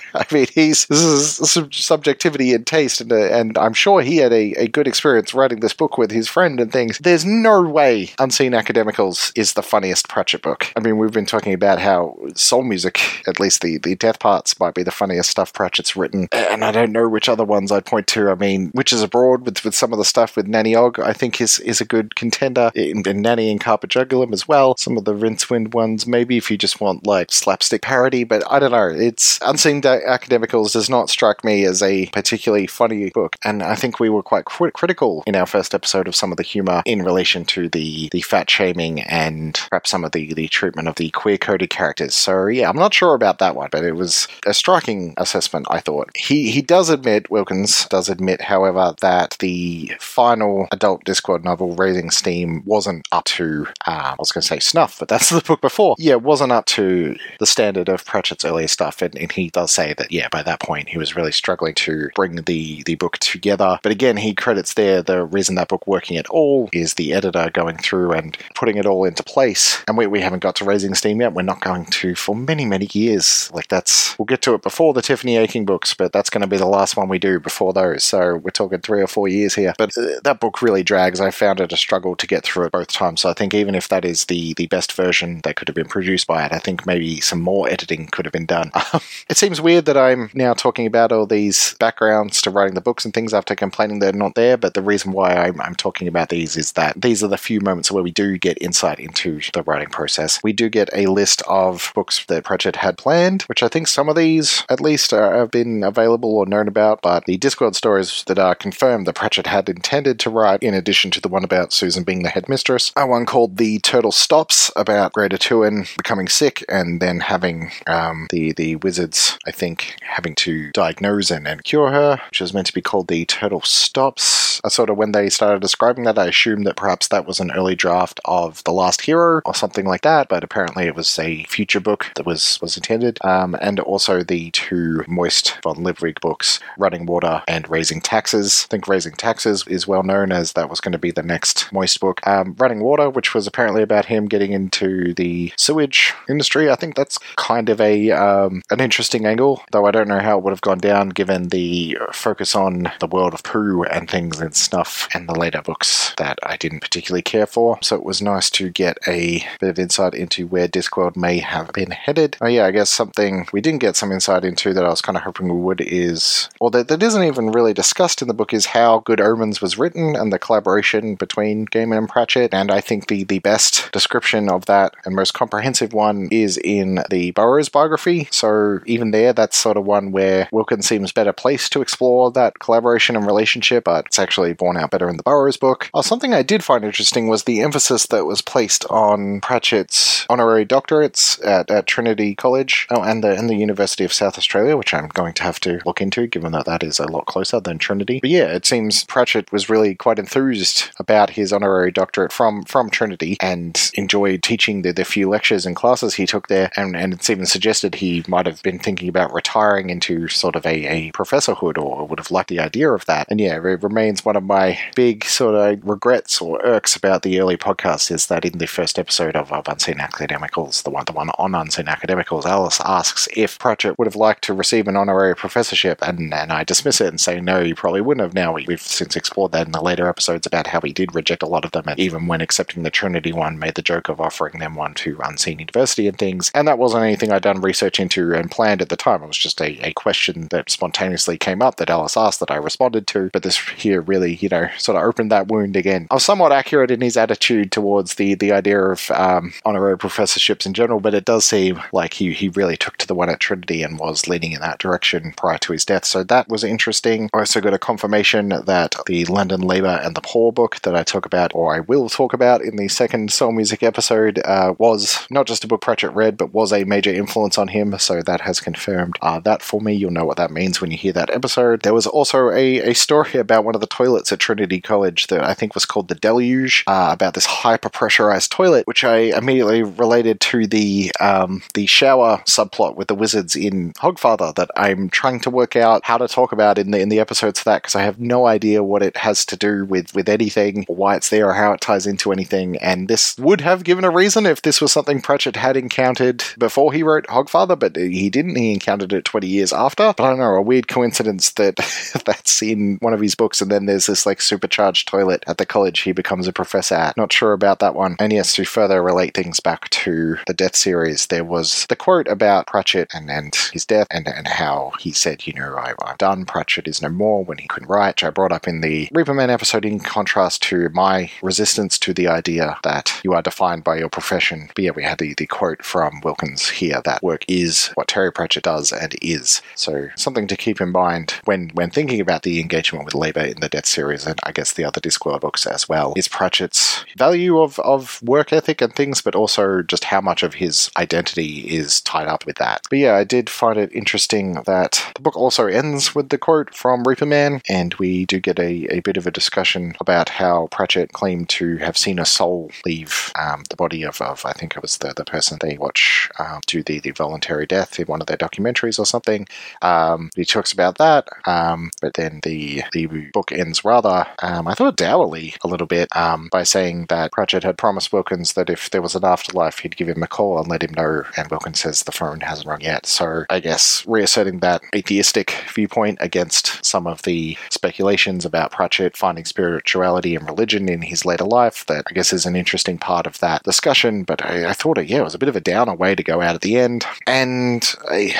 I 0.13 0.25
mean, 0.31 0.47
he's 0.53 0.86
this 0.88 1.03
is 1.03 1.67
subjectivity 1.71 2.53
and 2.53 2.65
taste, 2.65 3.01
and, 3.01 3.12
uh, 3.12 3.15
and 3.15 3.57
I'm 3.57 3.74
sure 3.74 4.01
he 4.01 4.17
had 4.17 4.33
a, 4.33 4.53
a 4.53 4.67
good 4.67 4.88
experience 4.88 5.33
writing 5.33 5.59
this 5.59 5.74
book 5.74 5.97
with 5.97 6.12
his 6.12 6.27
friend 6.27 6.59
and 6.59 6.71
things. 6.71 6.97
There's 7.00 7.25
no 7.25 7.62
way 7.62 8.09
Unseen 8.19 8.53
Academicals 8.53 9.31
is 9.36 9.53
the 9.53 9.62
funniest 9.62 10.09
Pratchett 10.09 10.41
book. 10.41 10.71
I 10.75 10.79
mean, 10.79 10.97
we've 10.97 11.12
been 11.12 11.25
talking 11.25 11.53
about 11.53 11.79
how 11.79 12.17
Soul 12.36 12.63
Music, 12.63 13.00
at 13.27 13.39
least 13.39 13.62
the, 13.62 13.77
the 13.77 13.95
death 13.95 14.19
parts, 14.19 14.59
might 14.59 14.74
be 14.74 14.83
the 14.83 14.91
funniest 14.91 15.29
stuff 15.29 15.53
Pratchett's 15.53 15.95
written, 15.95 16.27
and 16.31 16.65
I 16.65 16.71
don't 16.71 16.91
know 16.91 17.07
which 17.07 17.29
other 17.29 17.45
ones 17.45 17.71
I'd 17.71 17.86
point 17.86 18.07
to. 18.07 18.29
I 18.29 18.36
mean, 18.36 18.71
Witches 18.74 19.03
Abroad 19.03 19.45
with, 19.45 19.63
with 19.63 19.75
some 19.75 19.93
of 19.93 20.00
the 20.00 20.05
stuff 20.08 20.36
with 20.36 20.48
Nanny 20.48 20.76
Og, 20.76 21.00
I 21.00 21.14
think 21.14 21.42
is 21.42 21.60
is 21.60 21.82
a 21.82 21.86
good 21.86 22.16
contender, 22.16 22.72
and, 22.76 23.06
and 23.06 23.22
Nanny 23.22 23.52
and 23.52 23.60
Carpe 23.62 23.88
Jugulum 23.88 24.34
as 24.34 24.48
well. 24.48 24.76
Some 24.78 24.98
of 24.98 25.06
the 25.06 25.14
Rincewind 25.14 25.74
ones, 25.74 26.08
maybe 26.08 26.38
if 26.38 26.50
you 26.50 26.58
just 26.58 26.82
want 26.82 27.06
like 27.06 27.32
slapstick 27.32 27.82
parody, 27.82 28.24
but 28.24 28.44
I 28.52 28.60
don't 28.60 28.72
know. 28.72 28.88
It's 28.88 29.40
Unseen 29.42 29.82
Academicals 29.82 30.74
does 30.74 30.90
not 30.90 31.10
strike 31.10 31.44
me 31.44 31.66
as 31.66 31.82
a 31.82 32.08
particularly 32.08 32.68
funny 32.68 33.10
book, 33.10 33.36
and 33.44 33.64
I 33.64 33.76
think 33.76 34.00
we 34.00 34.10
were 34.10 34.24
quite 34.24 34.46
crit- 34.46 34.74
critical 34.74 35.24
in 35.28 35.36
our 35.36 35.46
first 35.46 35.74
episode 35.74 36.08
of 36.08 36.16
some 36.16 36.32
of 36.32 36.38
the 36.38 36.44
humor 36.44 36.82
in 36.86 37.04
relation 37.04 37.46
to 37.46 37.70
the 37.70 38.10
the 38.12 38.22
fat 38.22 38.50
shaming 38.50 39.02
and 39.02 39.60
perhaps 39.70 39.90
some 39.90 40.04
of 40.04 40.12
the 40.12 40.34
the 40.34 40.48
treatment 40.48 40.88
of 40.88 40.96
the 40.96 41.10
queer 41.12 41.38
coded 41.38 41.70
characters. 41.70 42.16
So 42.16 42.48
yeah, 42.48 42.70
I'm 42.70 42.78
not 42.78 42.94
sure 42.94 43.14
about 43.14 43.40
that 43.40 43.56
one, 43.56 43.70
but 43.72 43.84
it 43.84 43.96
was 43.96 44.28
a 44.46 44.54
striking 44.54 45.14
assessment. 45.18 45.68
I 45.70 45.80
thought 45.80 46.16
he 46.16 46.50
he 46.52 46.62
does 46.62 46.90
admit 46.90 47.30
Wilkins 47.30 47.86
does 47.90 48.10
admit, 48.10 48.42
however, 48.42 48.96
that 49.02 49.38
the 49.40 49.92
final 50.00 50.68
adult 50.72 51.04
Discworld 51.06 51.44
novel, 51.44 51.75
Raising 51.75 52.12
Steam, 52.12 52.63
wasn't 52.66 53.08
up 53.12 53.25
to 53.25 53.68
uh, 53.86 54.13
I 54.13 54.16
was 54.20 54.32
going 54.32 54.42
to 54.42 54.48
say 54.48 54.60
snuff, 54.60 55.00
but 55.00 55.08
that's 55.08 55.30
the 55.38 55.42
book 55.42 55.62
before. 55.62 55.96
Yeah, 55.98 56.16
wasn't 56.16 56.51
up 56.51 56.66
to 56.66 57.16
the 57.39 57.46
standard 57.46 57.89
of 57.89 58.06
Pratchett's 58.06 58.46
earlier 58.46 58.68
stuff, 58.68 59.01
and, 59.01 59.16
and 59.18 59.32
he 59.32 59.50
does 59.50 59.72
say 59.72 59.94
that 59.94 60.12
yeah, 60.12 60.27
by 60.32 60.44
that 60.44 60.60
point 60.60 60.89
he 60.89 60.98
was 60.98 61.16
really 61.16 61.32
struggling 61.32 61.74
to 61.75 62.10
bring 62.16 62.36
the 62.36 62.84
the 62.84 62.96
book 62.96 63.18
together. 63.20 63.80
But 63.84 63.92
again, 63.92 64.18
he 64.18 64.34
credits 64.34 64.74
there 64.74 65.01
the 65.01 65.25
reason 65.25 65.56
that 65.56 65.70
book 65.70 65.86
working 65.88 66.18
at 66.18 66.27
all 66.30 66.70
is 66.74 66.96
the 66.96 67.13
editor 67.13 67.50
going 67.54 67.77
through 67.77 68.12
and 68.12 68.38
putting 68.56 68.77
it 68.77 68.86
all 68.86 69.06
into 69.06 69.24
place. 69.24 69.84
And 69.88 69.98
we, 69.98 70.08
we 70.08 70.22
haven't 70.22 70.42
got 70.42 70.56
to 70.58 70.66
Raising 70.66 70.94
Steam 70.96 71.22
yet. 71.22 71.34
We're 71.34 71.44
not 71.44 71.62
going 71.62 71.86
to 71.86 72.16
for 72.16 72.36
many 72.36 72.66
many 72.66 72.88
years. 72.92 73.51
Like 73.54 73.68
that's 73.68 74.18
we'll 74.18 74.25
get 74.25 74.42
to 74.44 74.54
it 74.54 74.63
before 74.63 74.94
the 74.94 75.01
Tiffany 75.01 75.38
Aching 75.38 75.66
books, 75.66 75.94
but 75.94 76.12
that's 76.12 76.30
going 76.30 76.42
to 76.42 76.48
be 76.48 76.58
the 76.58 76.66
last 76.66 76.98
one 76.98 77.10
we 77.10 77.20
do 77.20 77.39
before 77.39 77.74
those. 77.74 78.04
So 78.04 78.36
we're 78.36 78.51
talking 78.51 78.80
three 78.80 79.01
or 79.01 79.08
four 79.08 79.27
years 79.27 79.56
here. 79.56 79.74
But 79.77 79.87
uh, 79.98 80.20
that 80.24 80.39
book 80.39 80.62
really 80.62 80.84
drags. 80.84 81.22
I 81.22 81.32
found 81.32 81.60
it 81.60 81.74
a 81.74 81.77
struggle 81.77 82.15
to 82.15 82.27
get 82.27 82.44
through 82.44 82.65
it 82.65 82.72
both 82.72 82.88
times. 82.88 83.22
So 83.22 83.29
I 83.29 83.34
think 83.34 83.53
even 83.53 83.75
if 83.75 83.88
that 83.89 84.06
is 84.06 84.25
the 84.25 84.53
the 84.56 84.67
best 84.67 84.94
version 84.94 85.41
that 85.44 85.56
could 85.56 85.67
have 85.67 85.75
been 85.75 85.88
produced 85.88 86.27
by 86.27 86.46
it, 86.46 86.53
I 86.53 86.60
think 86.60 86.86
maybe 86.86 87.20
some 87.20 87.41
more 87.41 87.70
editing 87.70 88.08
could 88.08 88.25
have 88.25 88.34
been 88.34 88.46
done. 88.46 88.72
it 89.29 89.38
seems 89.38 89.62
weird 89.62 89.86
that 89.86 89.98
I'm 89.98 90.29
now 90.34 90.53
talking 90.53 90.86
about 90.86 91.12
all 91.12 91.25
these 91.25 91.75
backgrounds 91.75 92.41
to 92.41 92.50
writing 92.50 92.75
the 92.75 92.82
books 92.82 93.06
and 93.06 93.13
things 93.13 93.34
after 93.34 93.56
complaining 93.56 94.00
they're 94.00 94.13
not 94.13 94.36
there. 94.36 94.58
But 94.58 94.74
the 94.74 94.82
reason 94.82 95.12
why 95.12 95.36
I'm, 95.36 95.60
I'm 95.62 95.75
talking 95.75 96.08
about 96.08 96.29
these 96.29 96.58
is 96.58 96.74
that 96.74 97.01
these 97.01 97.24
are 97.24 97.27
the 97.27 97.38
few 97.38 97.62
moments 97.62 97.91
where 97.91 98.03
we 98.03 98.12
do 98.12 98.38
get 98.38 98.62
insight 98.62 99.00
into 99.00 99.39
the 99.53 99.63
writing 99.63 99.89
process. 99.89 100.39
We 100.44 100.53
do 100.53 100.70
get 100.70 100.89
a 100.94 101.08
list 101.08 101.41
of 101.48 101.91
books 101.96 102.25
that 102.25 102.44
Pratchett 102.44 102.77
had 102.77 102.98
planned, 102.98 103.44
which 103.44 103.63
I 103.63 103.67
think 103.67 103.88
some 103.88 104.10
of 104.10 104.15
these 104.15 104.63
at 104.70 104.82
least 104.82 105.13
are, 105.13 105.36
have 105.38 105.51
been 105.51 105.84
available 105.84 106.36
or 106.36 106.46
known 106.46 106.67
about. 106.67 107.01
But 107.01 107.25
the 107.25 107.38
Discworld 107.38 107.75
stories 107.75 108.24
that 108.27 108.39
are 108.39 108.56
confirmed 108.56 109.08
that 109.08 109.15
Pratchett 109.15 109.48
had 109.48 109.65
intended 109.77 110.19
to 110.19 110.31
write, 110.31 110.63
in 110.63 110.74
addition 110.74 111.12
to 111.12 111.22
the 111.22 111.27
one 111.27 111.43
about 111.43 111.72
Susan 111.72 112.03
being 112.03 112.24
the 112.24 112.29
headmistress, 112.29 112.91
are 112.96 113.07
one 113.07 113.27
called 113.27 113.57
The 113.57 113.77
Turtle 113.79 114.12
Stops 114.12 114.72
about 114.75 115.13
Great 115.13 115.31
A'Tuin 115.31 115.96
becoming 115.96 116.27
sick 116.27 116.65
and 116.67 117.00
then 117.00 117.19
having 117.19 117.72
um, 117.86 118.27
the 118.31 118.53
the 118.53 118.77
wizards, 118.77 119.38
I 119.46 119.51
think, 119.51 119.98
having 120.01 120.34
to 120.36 120.72
diagnose 120.72 121.29
and, 121.29 121.48
and 121.48 121.63
cure 121.63 121.91
her, 121.91 122.19
which 122.29 122.41
was 122.41 122.53
meant 122.55 122.67
to 122.67 122.74
be 122.74 122.81
called 122.81 123.07
The 123.07 123.25
Turtle 123.25 123.62
Stops. 123.62 124.60
I 124.63 124.69
sort 124.69 124.89
of 124.89 124.98
when 124.98 125.12
they 125.12 125.29
started 125.29 125.62
describing 125.62 126.05
that, 126.05 126.17
I 126.17 126.27
assumed 126.27 126.65
that 126.65 126.75
perhaps 126.75 127.10
that 127.10 127.27
was 127.27 127.39
an 127.39 127.51
early 127.51 127.75
draft 127.75 128.19
of 128.25 128.63
The 128.63 128.72
Last 128.72 129.01
Hero 129.01 129.41
or 129.46 129.53
something 129.53 129.86
like 129.86 130.01
that, 130.01 130.27
but 130.27 130.43
apparently 130.43 130.88
it 130.88 130.96
was 130.96 131.19
a 131.19 131.43
future 131.43 131.79
book 131.79 132.07
that 132.15 132.25
was 132.25 132.60
was 132.62 132.75
intended. 132.75 133.19
Um, 133.24 133.56
and 133.62 133.80
also 133.80 134.23
the 134.23 134.49
two 134.52 135.04
Moist 135.08 135.60
von 135.62 135.78
Lipwig 135.78 136.19
books, 136.19 136.60
Running 136.80 137.06
Water 137.06 137.43
and 137.47 137.69
Raising 137.69 138.02
Taxes. 138.02 138.65
I 138.65 138.67
think 138.69 138.88
Raising 138.88 139.13
Taxes 139.13 139.66
is 139.69 139.88
well 139.88 140.03
known 140.03 140.32
as 140.32 140.53
that 140.53 140.69
was 140.69 140.80
going 140.80 140.91
to 140.91 140.97
be 140.97 141.12
the 141.12 141.23
next 141.23 141.71
Moist 141.71 141.99
book. 141.99 142.25
Um, 142.25 142.56
Running 142.58 142.82
Water, 142.82 143.10
which 143.10 143.34
was 143.34 143.47
apparently 143.47 143.82
about 143.84 144.06
him 144.06 144.27
getting 144.27 144.51
into 144.51 145.13
the 145.13 145.53
sewage 145.58 146.13
industry. 146.30 146.69
I 146.69 146.75
think 146.75 146.95
that's 146.95 147.19
kind 147.36 147.69
of 147.69 147.80
a 147.82 148.12
um, 148.12 148.62
an 148.69 148.80
interesting 148.80 149.25
angle, 149.25 149.63
though 149.71 149.86
I 149.86 149.91
don't 149.91 150.08
know 150.08 150.19
how 150.19 150.38
it 150.38 150.43
would 150.43 150.51
have 150.51 150.62
gone 150.62 150.80
down 150.80 151.10
given 151.10 151.49
the 151.49 151.97
focus 152.12 152.56
on 152.56 152.91
the 152.99 153.08
world 153.08 153.34
of 153.34 153.43
poo 153.43 153.84
and 153.84 154.10
things 154.10 154.39
and 154.39 154.56
stuff 154.56 155.08
and 155.13 155.27
the 155.27 155.36
later 155.36 155.62
books 155.62 156.13
that 156.17 156.39
I 156.43 156.58
didn't 156.58 156.82
particularly 156.82 157.21
care 157.21 157.47
for. 157.47 157.80
So 157.82 157.95
it 157.95 158.03
was 158.03 158.21
nice 158.21 158.49
to 158.51 158.69
get 158.69 158.97
a 159.08 159.45
bit 159.60 159.69
of 159.69 159.80
insight 159.80 160.13
into 160.13 160.47
where 160.47 160.67
Discworld 160.67 161.15
may 161.15 161.39
have 161.39 161.71
been 161.73 161.91
headed. 161.91 162.38
Oh 162.41 162.47
yeah, 162.47 162.65
I 162.65 162.71
guess 162.71 162.89
something 162.89 163.47
we 163.53 163.62
didn't 163.62 163.82
get 163.82 163.95
some 163.95 164.12
insight 164.12 164.43
into 164.43 164.73
that 164.73 164.86
I 164.86 164.89
was 164.89 165.01
kind 165.01 165.17
of 165.17 165.23
hoping 165.23 165.47
we 165.47 165.60
would 165.60 165.82
is, 165.82 166.49
or 166.60 166.71
that, 166.71 166.88
that 166.88 167.03
isn't 167.03 167.23
even 167.23 167.51
really 167.51 167.73
discussed 167.73 168.21
in 168.21 168.27
the 168.27 168.34
book, 168.34 168.53
is 168.53 168.67
how 168.67 168.99
Good 168.99 169.21
Was 169.62 169.77
written 169.77 170.15
and 170.15 170.31
the 170.31 170.39
collaboration 170.39 171.15
between 171.15 171.65
Gaiman 171.67 171.97
and 171.97 172.10
Pratchett. 172.10 172.53
And 172.53 172.71
I 172.71 172.81
think 172.81 173.07
the 173.07 173.23
the 173.23 173.39
best 173.39 173.91
description 173.91 174.49
of 174.49 174.65
that 174.65 174.95
and 175.05 175.15
most 175.15 175.33
comprehensive 175.33 175.93
one 175.93 176.27
is 176.31 176.57
in 176.57 177.03
the 177.10 177.31
Burrows 177.31 177.69
biography. 177.69 178.27
So 178.31 178.79
even 178.86 179.12
there, 179.12 179.33
that's 179.33 179.57
sort 179.57 179.77
of 179.77 179.86
one 179.86 180.12
where 180.12 180.49
Wilkins 180.51 180.88
seems 180.88 181.12
better 181.12 181.33
placed 181.33 181.71
to 181.73 181.81
explore 181.81 182.31
that 182.31 182.60
collaboration 182.60 183.15
and 183.15 183.25
relationship, 183.25 183.86
but 183.86 184.05
it's 184.07 184.19
actually 184.19 184.53
borne 184.53 184.77
out 184.77 184.91
better 184.91 185.10
in 185.10 185.17
the 185.17 185.23
Burrows 185.23 185.57
book. 185.57 185.89
Oh, 185.93 186.01
something 186.01 186.33
I 186.33 186.43
did 186.43 186.63
find 186.63 186.83
interesting 186.83 187.27
was 187.27 187.43
the 187.43 187.62
emphasis 187.62 188.07
that 188.07 188.25
was 188.25 188.41
placed 188.41 188.86
on 188.89 189.41
Pratchett's 189.41 190.25
honorary 190.29 190.65
doctorates 190.65 191.43
at, 191.45 191.69
at 191.69 191.88
Trinity 191.88 192.36
College 192.36 192.88
oh, 192.89 193.01
and 193.01 193.23
the 193.23 193.38
and 193.38 193.49
the 193.49 193.55
University 193.55 194.03
of 194.03 194.13
South 194.13 194.38
Australia, 194.38 194.77
which 194.77 194.93
I'm 194.93 195.07
going 195.10 195.33
to 195.36 195.43
have 195.43 195.60
to 195.62 195.79
look 195.86 196.01
into, 196.01 196.27
given 196.27 196.51
that 196.53 196.65
that 196.65 196.83
is 196.83 196.99
a 196.99 197.07
lot 197.07 197.25
closer 197.25 197.60
than 197.60 197.77
Trinity. 197.77 198.19
But 198.19 198.29
yeah, 198.29 198.47
it 198.47 198.65
seems 198.65 199.03
Pratchett 199.05 199.37
was 199.52 199.69
really 199.69 199.95
quite 199.95 200.19
enthused 200.19 200.89
about 201.00 201.32
his 201.32 201.54
honorary 201.54 201.91
doctorate 201.91 202.32
from 202.32 202.63
from 202.63 202.89
Trinity 202.89 203.38
and 203.39 203.91
enjoyed 203.93 204.43
teaching 204.43 204.82
the, 204.82 204.91
the 204.91 205.06
few 205.06 205.30
lectures 205.30 205.65
and 205.65 205.76
classes 205.76 206.15
he 206.15 206.26
took 206.26 206.47
there, 206.47 206.71
and, 206.76 206.95
and 206.95 207.13
it's 207.13 207.30
even 207.30 207.45
suggested 207.45 207.95
he 207.95 208.23
might 208.28 208.45
have 208.45 208.62
been 208.63 208.80
thinking 208.80 209.10
about 209.10 209.34
retiring 209.34 209.89
into 209.89 210.28
sort 210.28 210.56
of 210.56 210.65
a, 210.65 210.86
a 210.86 211.12
professorhood 211.12 211.78
or 211.78 212.08
would 212.08 212.19
have 212.19 212.32
liked 212.32 212.50
the 212.50 212.60
idea 212.60 212.89
of 212.91 213.06
that. 213.06 213.28
And 213.30 213.39
yeah, 213.39 213.56
it 213.56 213.84
remains 213.84 214.26
one 214.26 214.36
of 214.36 214.43
my 214.43 214.80
big 214.95 215.26
sort 215.26 215.56
of 215.56 215.88
regrets 215.88 216.41
or 216.41 216.62
irks 216.63 216.95
about 216.95 217.21
the 217.21 217.39
early 217.39 217.58
podcast 217.58 218.12
is 218.12 218.28
that 218.28 218.45
in 218.45 218.58
the 218.58 218.67
first 218.67 219.00
episode 219.00 219.36
of, 219.36 219.52
of 219.52 219.67
Unseen 219.67 220.00
Academicals, 220.00 220.84
the 220.84 220.89
one 220.89 221.06
the 221.06 221.13
one 221.13 221.30
on 221.38 221.56
Unseen 221.56 221.88
Academicals, 221.88 222.45
Alice 222.45 222.82
asks 222.84 223.28
if 223.36 223.58
Pratchett 223.60 223.97
would 223.97 224.08
have 224.08 224.15
liked 224.15 224.43
to 224.45 224.54
receive 224.54 224.88
an 224.88 224.95
honorary 224.95 225.36
professorship, 225.36 226.02
and, 226.02 226.34
and 226.34 226.52
I 226.52 226.63
dismiss 226.63 227.02
it 227.02 227.08
and 227.08 227.19
say 227.19 227.39
no, 227.39 227.60
you 227.60 227.76
probably 227.76 228.02
wouldn't 228.02 228.23
have. 228.23 228.34
Now 228.34 228.54
we've 228.54 228.82
since 228.82 229.15
explored 229.28 229.52
that 229.52 229.66
in 229.66 229.74
the 229.74 229.82
later 229.82 230.08
episodes 230.08 230.48
about 230.48 230.68
how 230.68 230.80
he 230.80 230.94
did 230.94 231.13
reject 231.13 231.44
a 231.44 231.48
lot 231.48 231.66
of 231.66 231.72
them, 231.72 231.84
and 231.88 232.00
even 232.00 232.28
when 232.28 232.42
accepting 232.42 232.84
the 232.84 232.90
Trinity 232.90 233.34
one, 233.34 233.60
made 233.60 233.76
the 233.76 233.82
joke 233.82 234.08
of 234.08 234.22
offering 234.22 234.60
them 234.60 234.76
one 234.76 234.94
to 234.94 235.20
Unseen 235.22 235.60
University 235.60 236.08
and 236.08 236.18
things. 236.18 236.50
And 236.56 236.68
that 236.68 236.78
wasn't 236.78 237.04
anything 237.04 237.32
I'd 237.32 237.42
done 237.42 237.62
research 237.62 238.00
into 238.00 238.34
and 238.34 238.50
planned 238.50 238.82
at 238.82 238.90
the 238.90 238.96
time. 238.96 239.22
It 239.22 239.28
was 239.28 239.38
just 239.38 239.62
a, 239.62 239.86
a 239.86 239.92
question 239.94 240.48
that 240.52 240.70
spontaneously 240.70 241.38
came 241.38 241.62
up 241.62 241.76
that 241.76 241.90
Alice 241.90 242.16
asked 242.16 242.40
that 242.40 242.52
I 242.52 242.56
responded 242.56 243.06
to. 243.08 243.30
But 243.34 243.44
this 243.44 243.58
here 243.58 244.02
really, 244.02 244.36
you 244.36 244.50
know, 244.50 244.70
sort 244.78 244.98
of 244.98 245.04
opened 245.04 245.32
that 245.32 245.50
wound 245.50 245.76
again. 245.76 246.08
I 246.10 246.13
was 246.16 246.24
somewhat 246.24 246.54
accurate 246.54 246.92
in 246.92 247.02
his 247.02 247.18
attitude 247.18 247.72
towards 247.72 248.16
the 248.16 248.36
the 248.36 248.54
idea 248.54 248.80
of 248.80 249.12
um, 249.12 249.54
honorary 249.66 249.98
professorships 249.98 250.66
in 250.66 250.74
general, 250.74 251.00
but 251.00 251.13
it 251.13 251.26
does 251.26 251.44
seem 251.46 251.82
like 251.92 252.13
he 252.13 252.34
he 252.34 252.50
really 252.50 252.78
took 252.78 252.98
to 252.98 253.08
the 253.08 253.16
one 253.16 253.30
at 253.30 253.40
Trinity 253.40 253.84
and 253.84 254.00
was 254.00 254.28
leaning 254.28 254.54
in 254.54 254.62
that 254.62 254.80
direction 254.80 255.34
prior 255.36 255.58
to 255.60 255.74
his 255.74 255.86
death. 255.86 256.06
So 256.06 256.24
that 256.24 256.48
was 256.48 256.63
interesting. 256.63 257.30
I 257.34 257.40
also 257.40 257.62
got 257.62 257.74
a 257.74 257.80
confirmation 257.80 258.50
that 258.50 258.96
the 259.06 259.16
London 259.25 259.62
Labour 259.62 259.99
and 260.03 260.15
the 260.15 260.21
Poor 260.21 260.51
book 260.51 260.82
that 260.82 260.95
I 260.95 261.03
talk 261.03 261.25
about, 261.25 261.53
or 261.56 261.73
I 261.73 261.80
will 261.80 262.10
talk 262.10 262.34
about 262.34 262.62
in 262.62 262.75
the 262.75 262.88
second 262.88 263.32
Soul 263.32 263.51
Music 263.51 263.84
episode, 263.84 264.39
uh, 264.43 264.73
was 264.77 265.25
not 265.30 265.47
just 265.47 265.63
a 265.63 265.67
book 265.67 265.82
Pratchett 265.82 266.13
read, 266.13 266.38
but 266.38 266.53
was 266.53 266.73
a 266.73 266.84
major 266.84 267.13
influence 267.13 267.58
on 267.58 267.69
him. 267.69 267.97
So 267.99 268.21
that 268.21 268.41
has 268.41 268.60
confirmed 268.60 269.15
uh, 269.21 269.39
that 269.41 269.62
for 269.62 269.82
me. 269.82 269.93
You'll 269.93 270.12
know 270.12 270.25
what 270.25 270.38
that 270.38 270.51
means 270.51 270.82
when 270.82 270.91
you 270.91 270.97
hear 270.97 271.13
that 271.13 271.30
episode. 271.30 271.82
There 271.82 271.93
was 271.93 272.08
also 272.08 272.49
a, 272.49 272.91
a 272.91 272.93
story 272.93 273.36
about 273.36 273.63
one 273.63 273.75
of 273.75 273.82
the 273.82 273.88
toilets 273.88 274.32
at 274.32 274.39
Trinity 274.39 274.82
College 274.82 275.27
that 275.27 275.43
I 275.43 275.53
think 275.53 275.73
was 275.73 275.86
called 275.86 276.08
the 276.08 276.15
Deluge, 276.15 276.84
uh, 276.88 277.10
about 277.12 277.34
this 277.34 277.45
hyper 277.45 277.89
pressurized 277.89 278.51
toilet, 278.51 278.86
which 278.88 279.03
I 279.03 279.17
immediately 279.38 279.84
related 279.84 280.39
to 280.41 280.67
the 280.67 281.12
um, 281.19 281.63
the 281.73 281.86
shower 281.86 282.43
subplot 282.45 282.95
with 282.95 283.08
the 283.08 283.15
wizards 283.15 283.56
in 283.56 283.93
Hogfather 283.93 284.53
that 284.56 284.69
I'm 284.75 285.10
trying 285.10 285.39
to 285.41 285.49
work 285.49 285.75
out 285.75 286.06
how 286.06 286.17
to 286.17 286.27
talk 286.27 286.51
about 286.51 286.77
in 286.77 286.91
the 286.91 286.99
in 286.99 287.10
the 287.10 287.19
episodes 287.19 287.60
for 287.60 287.65
that 287.69 287.82
because 287.82 287.95
I 287.95 288.01
have 288.01 288.19
no 288.19 288.45
idea 288.45 288.84
what 288.84 289.03
it 289.03 289.07
has 289.15 289.46
to 289.46 289.56
do 289.56 289.86
with, 289.86 290.13
with 290.13 290.28
anything, 290.28 290.84
why 290.88 291.15
it's 291.15 291.30
there, 291.30 291.50
or 291.50 291.54
how 291.54 291.72
it 291.72 291.82
ties 291.82 292.06
into 292.06 292.32
anything. 292.32 292.78
And 292.78 293.08
this 293.08 293.38
would 293.38 293.62
have 293.62 293.84
given 293.84 294.04
a 294.04 294.12
reason 294.12 294.46
if 294.46 294.62
this 294.62 294.82
was 294.82 294.91
something 294.91 295.22
Pratchett 295.22 295.56
had 295.56 295.78
encountered 295.78 296.43
before 296.58 296.91
he 296.91 297.04
wrote 297.04 297.28
Hogfather, 297.28 297.80
but 297.80 297.96
he 297.96 298.30
didn't. 298.30 298.56
He 298.56 298.74
encountered 298.74 299.13
it 299.13 299.26
20 299.26 299.48
years 299.48 299.72
after. 299.72 300.13
But 300.15 300.24
I 300.24 300.30
don't 300.30 300.39
know, 300.39 300.56
a 300.56 300.62
weird 300.62 300.88
coincidence 300.88 301.52
that 301.52 301.76
that's 302.26 302.62
in 302.62 302.98
one 303.00 303.13
of 303.13 303.22
his 303.22 303.36
books, 303.36 303.62
and 303.62 303.72
then 303.72 303.86
there's 303.86 304.08
this 304.08 304.26
like 304.26 304.41
supercharged 304.41 305.08
toilet 305.08 305.43
at 305.48 305.58
the 305.58 305.65
college 305.65 306.02
he 306.02 306.12
becomes 306.12 306.48
a 306.48 306.54
professor 306.54 306.96
at. 306.96 307.15
Not 307.15 307.32
sure 307.32 307.54
about 307.54 307.80
that 307.80 307.96
one. 307.96 308.15
And 308.20 308.34
yes, 308.34 308.54
to 308.56 308.65
further 308.65 309.02
relate 309.02 309.34
things 309.34 309.60
back 309.60 309.89
to 309.89 310.38
the 310.48 310.54
Death 310.54 310.76
series, 310.76 311.28
there 311.28 311.46
was 311.46 311.86
the 311.88 311.96
quote 311.96 312.28
about 312.28 312.67
Pratchett 312.67 313.13
and, 313.13 313.30
and 313.30 313.56
his 313.72 313.86
death, 313.86 314.08
and, 314.12 314.28
and 314.28 314.48
how 314.48 314.91
he 315.00 315.12
said, 315.12 315.48
you 315.48 315.54
know, 315.54 315.76
I, 315.76 315.93
I'm 316.04 316.17
done, 316.17 316.46
Pratchett 316.46 316.88
is 316.88 317.02
no 317.02 317.10
more 317.10 317.43
when 317.43 317.58
he 317.58 317.67
couldn't 317.67 317.89
write, 317.89 318.17
which 318.17 318.24
I 318.24 318.32
brought 318.32 318.52
up 318.52 318.67
in 318.67 318.82
the 318.82 318.96
Reaper 319.12 319.33
Man 319.33 319.49
episode 319.49 319.86
in 319.86 319.99
contrast 319.99 320.62
to 320.63 320.89
my 320.89 321.31
resistance 321.41 321.97
to 321.99 322.13
the 322.13 322.27
idea 322.27 322.77
that 322.83 323.19
you 323.23 323.33
are 323.33 323.41
defined 323.41 323.83
by 323.83 323.97
your 323.97 324.10
profession. 324.10 324.69
But 324.75 324.83
yeah, 324.83 324.91
we 324.95 325.03
had 325.03 325.19
the, 325.19 325.33
the 325.36 325.47
quote 325.47 325.83
from 325.83 326.21
Wilkins 326.23 326.69
here 326.69 327.01
that 327.05 327.23
work 327.23 327.43
is 327.47 327.88
what 327.95 328.07
Terry 328.07 328.31
Pratchett 328.31 328.63
does 328.63 328.91
and 328.91 329.15
is. 329.21 329.62
So 329.75 330.10
something 330.15 330.47
to 330.47 330.57
keep 330.57 330.81
in 330.81 330.91
mind 330.91 331.36
when, 331.45 331.69
when 331.69 331.89
thinking 331.89 332.21
about 332.21 332.43
the 332.43 332.60
engagement 332.60 333.05
with 333.05 333.15
Labour 333.15 333.41
in 333.41 333.60
the 333.60 333.69
Death 333.69 333.86
series, 333.86 334.25
and 334.25 334.39
I 334.43 334.51
guess 334.51 334.73
the 334.73 334.83
other 334.83 335.01
Discworld 335.01 335.41
books 335.41 335.65
as 335.65 335.88
well, 335.88 336.13
is 336.15 336.27
Pratchett's 336.27 337.05
value 337.17 337.60
of, 337.60 337.79
of 337.79 338.21
work 338.23 338.51
ethic 338.51 338.81
and 338.81 338.93
things, 338.95 339.21
but 339.21 339.36
also 339.36 339.81
just 339.83 340.05
how 340.05 340.21
much 340.21 340.43
of 340.43 340.55
his 340.55 340.89
identity 340.97 341.62
is 341.69 342.01
tied 342.01 342.27
up 342.27 342.45
with 342.45 342.57
that. 342.57 342.81
But 342.89 342.99
yeah, 342.99 343.15
I 343.15 343.23
did 343.23 343.49
find 343.49 343.77
it 343.77 343.91
interesting 343.93 344.53
that 344.65 345.12
the 345.15 345.21
book 345.21 345.36
also 345.36 345.67
ends 345.67 346.15
with 346.15 346.29
the 346.29 346.38
quote 346.38 346.73
from 346.73 347.03
Reaper 347.03 347.25
Man, 347.25 347.62
and 347.67 347.93
we 347.95 348.25
do 348.25 348.39
get 348.39 348.60
a, 348.60 348.87
a 348.89 349.00
bit 349.02 349.17
of 349.17 349.28
a 349.28 349.32
discussion 349.32 349.95
about 350.00 350.30
how 350.30 350.67
Pratchett 350.71 351.13
claimed 351.13 351.50
to 351.50 351.78
have 351.78 351.97
seen 351.97 352.19
a 352.19 352.26
soul 352.26 352.71
leave 352.86 353.32
um, 353.36 353.63
the 353.69 353.76
body 353.76 354.04
of, 354.04 354.21
of, 354.21 354.45
I 354.45 354.54
think 354.54 354.76
it 354.76 354.82
was 354.82 354.97
the, 354.97 355.13
the 355.15 355.26
person 355.26 355.58
they 355.60 355.78
watch 355.78 356.30
um, 356.39 356.62
do 356.67 356.84
the, 356.84 357.00
the 357.00 357.12
voluntary 357.12 357.65
death 357.65 358.00
in 358.00 358.06
one 358.08 358.21
of 358.21 358.28
their 358.28 358.38
documentaries 358.38 359.00
or 359.00 359.06
something. 359.06 359.47
Um, 359.82 360.30
he 360.36 360.45
talks 360.45 360.71
about 360.71 360.97
that, 360.97 361.28
um, 361.45 361.91
but 362.02 362.13
then 362.15 362.39
the, 362.43 362.84
the 362.93 363.06
book 363.34 363.52
ends 363.52 363.84
rather, 363.84 364.26
um, 364.41 364.67
I 364.67 364.73
thought, 364.73 364.97
dourly 364.97 365.56
a 365.63 365.67
little 365.67 365.88
bit 365.88 366.08
um, 366.15 366.50
by 366.52 366.63
saying 366.63 367.06
that 367.10 367.32
Pratchett 367.32 367.63
had 367.63 367.78
promised 367.78 368.13
Wilkins 368.13 368.54
that 368.54 368.69
if 368.69 368.89
there 368.89 369.02
was 369.02 369.15
an 369.15 369.26
afterlife, 369.26 369.80
he'd 369.80 369.97
give 369.97 370.10
him 370.10 370.23
a 370.23 370.28
call 370.28 370.60
and 370.60 370.67
let 370.67 370.84
him 370.84 370.93
know, 370.93 371.23
and 371.36 371.50
Wilkins 371.50 371.80
says 371.80 372.04
the 372.04 372.12
phone 372.12 372.41
hasn't 372.41 372.67
rung 372.67 372.82
yet. 372.82 373.06
So 373.06 373.45
I 373.50 373.60
guess 373.60 374.06
reasserting 374.08 374.60
that 374.60 374.82
atheistic 374.95 375.63
viewpoint 375.73 376.17
against 376.21 376.84
some 376.86 377.08
of 377.08 377.21
the 377.23 377.58
speculations 377.69 378.45
about 378.45 378.71
Pratchett 378.78 379.18
finding 379.18 379.44
spirituality 379.44 380.36
and 380.36 380.46
religion 380.46 380.88
in 380.88 381.02
his 381.02 381.26
later 381.26 381.46
life, 381.46 381.84
that 381.88 382.06
I 382.08 382.13
guess 382.13 382.32
is 382.32 382.46
an 382.46 382.56
interesting 382.56 383.00
part 383.00 383.26
of 383.26 383.40
that 383.40 383.63
discussion. 383.63 384.24
But 384.24 384.46
I, 384.46 384.70
I 384.70 384.74
thought, 384.74 385.00
it, 385.00 385.08
yeah, 385.08 385.18
it 385.18 385.24
was 385.24 385.34
a 385.34 385.40
bit 385.40 385.50
of 385.50 385.56
a 385.56 385.60
downer 385.60 385.96
way 385.96 386.13
to 386.13 386.22
go 386.22 386.44
out 386.44 386.54
at 386.54 386.62
the 386.62 386.78
end. 386.78 387.04
And 387.26 387.92
I, 388.08 388.36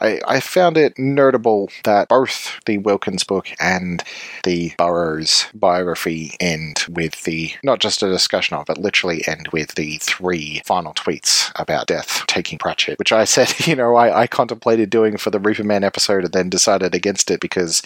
I, 0.00 0.20
I 0.26 0.40
found 0.40 0.78
it 0.78 0.98
notable 0.98 1.68
that 1.84 2.08
both 2.08 2.58
the 2.64 2.78
Wilkins 2.78 3.22
book 3.22 3.50
and 3.60 4.02
the 4.44 4.72
Burrows 4.78 5.44
biography 5.52 6.36
end 6.40 6.86
with 6.88 7.24
the, 7.24 7.52
not 7.62 7.78
just 7.78 8.02
a 8.02 8.08
discussion 8.08 8.56
of, 8.56 8.64
but 8.64 8.78
literally 8.78 9.22
end 9.28 9.48
with 9.52 9.74
the 9.74 9.98
three 9.98 10.62
final 10.64 10.94
tweets 10.94 11.52
about 11.56 11.86
death 11.86 12.26
taking 12.28 12.56
Pratchett, 12.56 12.98
which 12.98 13.12
I 13.12 13.24
said, 13.24 13.52
you 13.66 13.76
know, 13.76 13.94
I, 13.96 14.22
I 14.22 14.26
contemplated 14.26 14.88
doing 14.88 15.18
for 15.18 15.28
the 15.28 15.38
Reaper 15.38 15.64
Man 15.64 15.84
episode 15.84 16.24
and 16.24 16.32
then 16.32 16.48
decided 16.48 16.94
against 16.94 17.30
it 17.30 17.40
because 17.40 17.82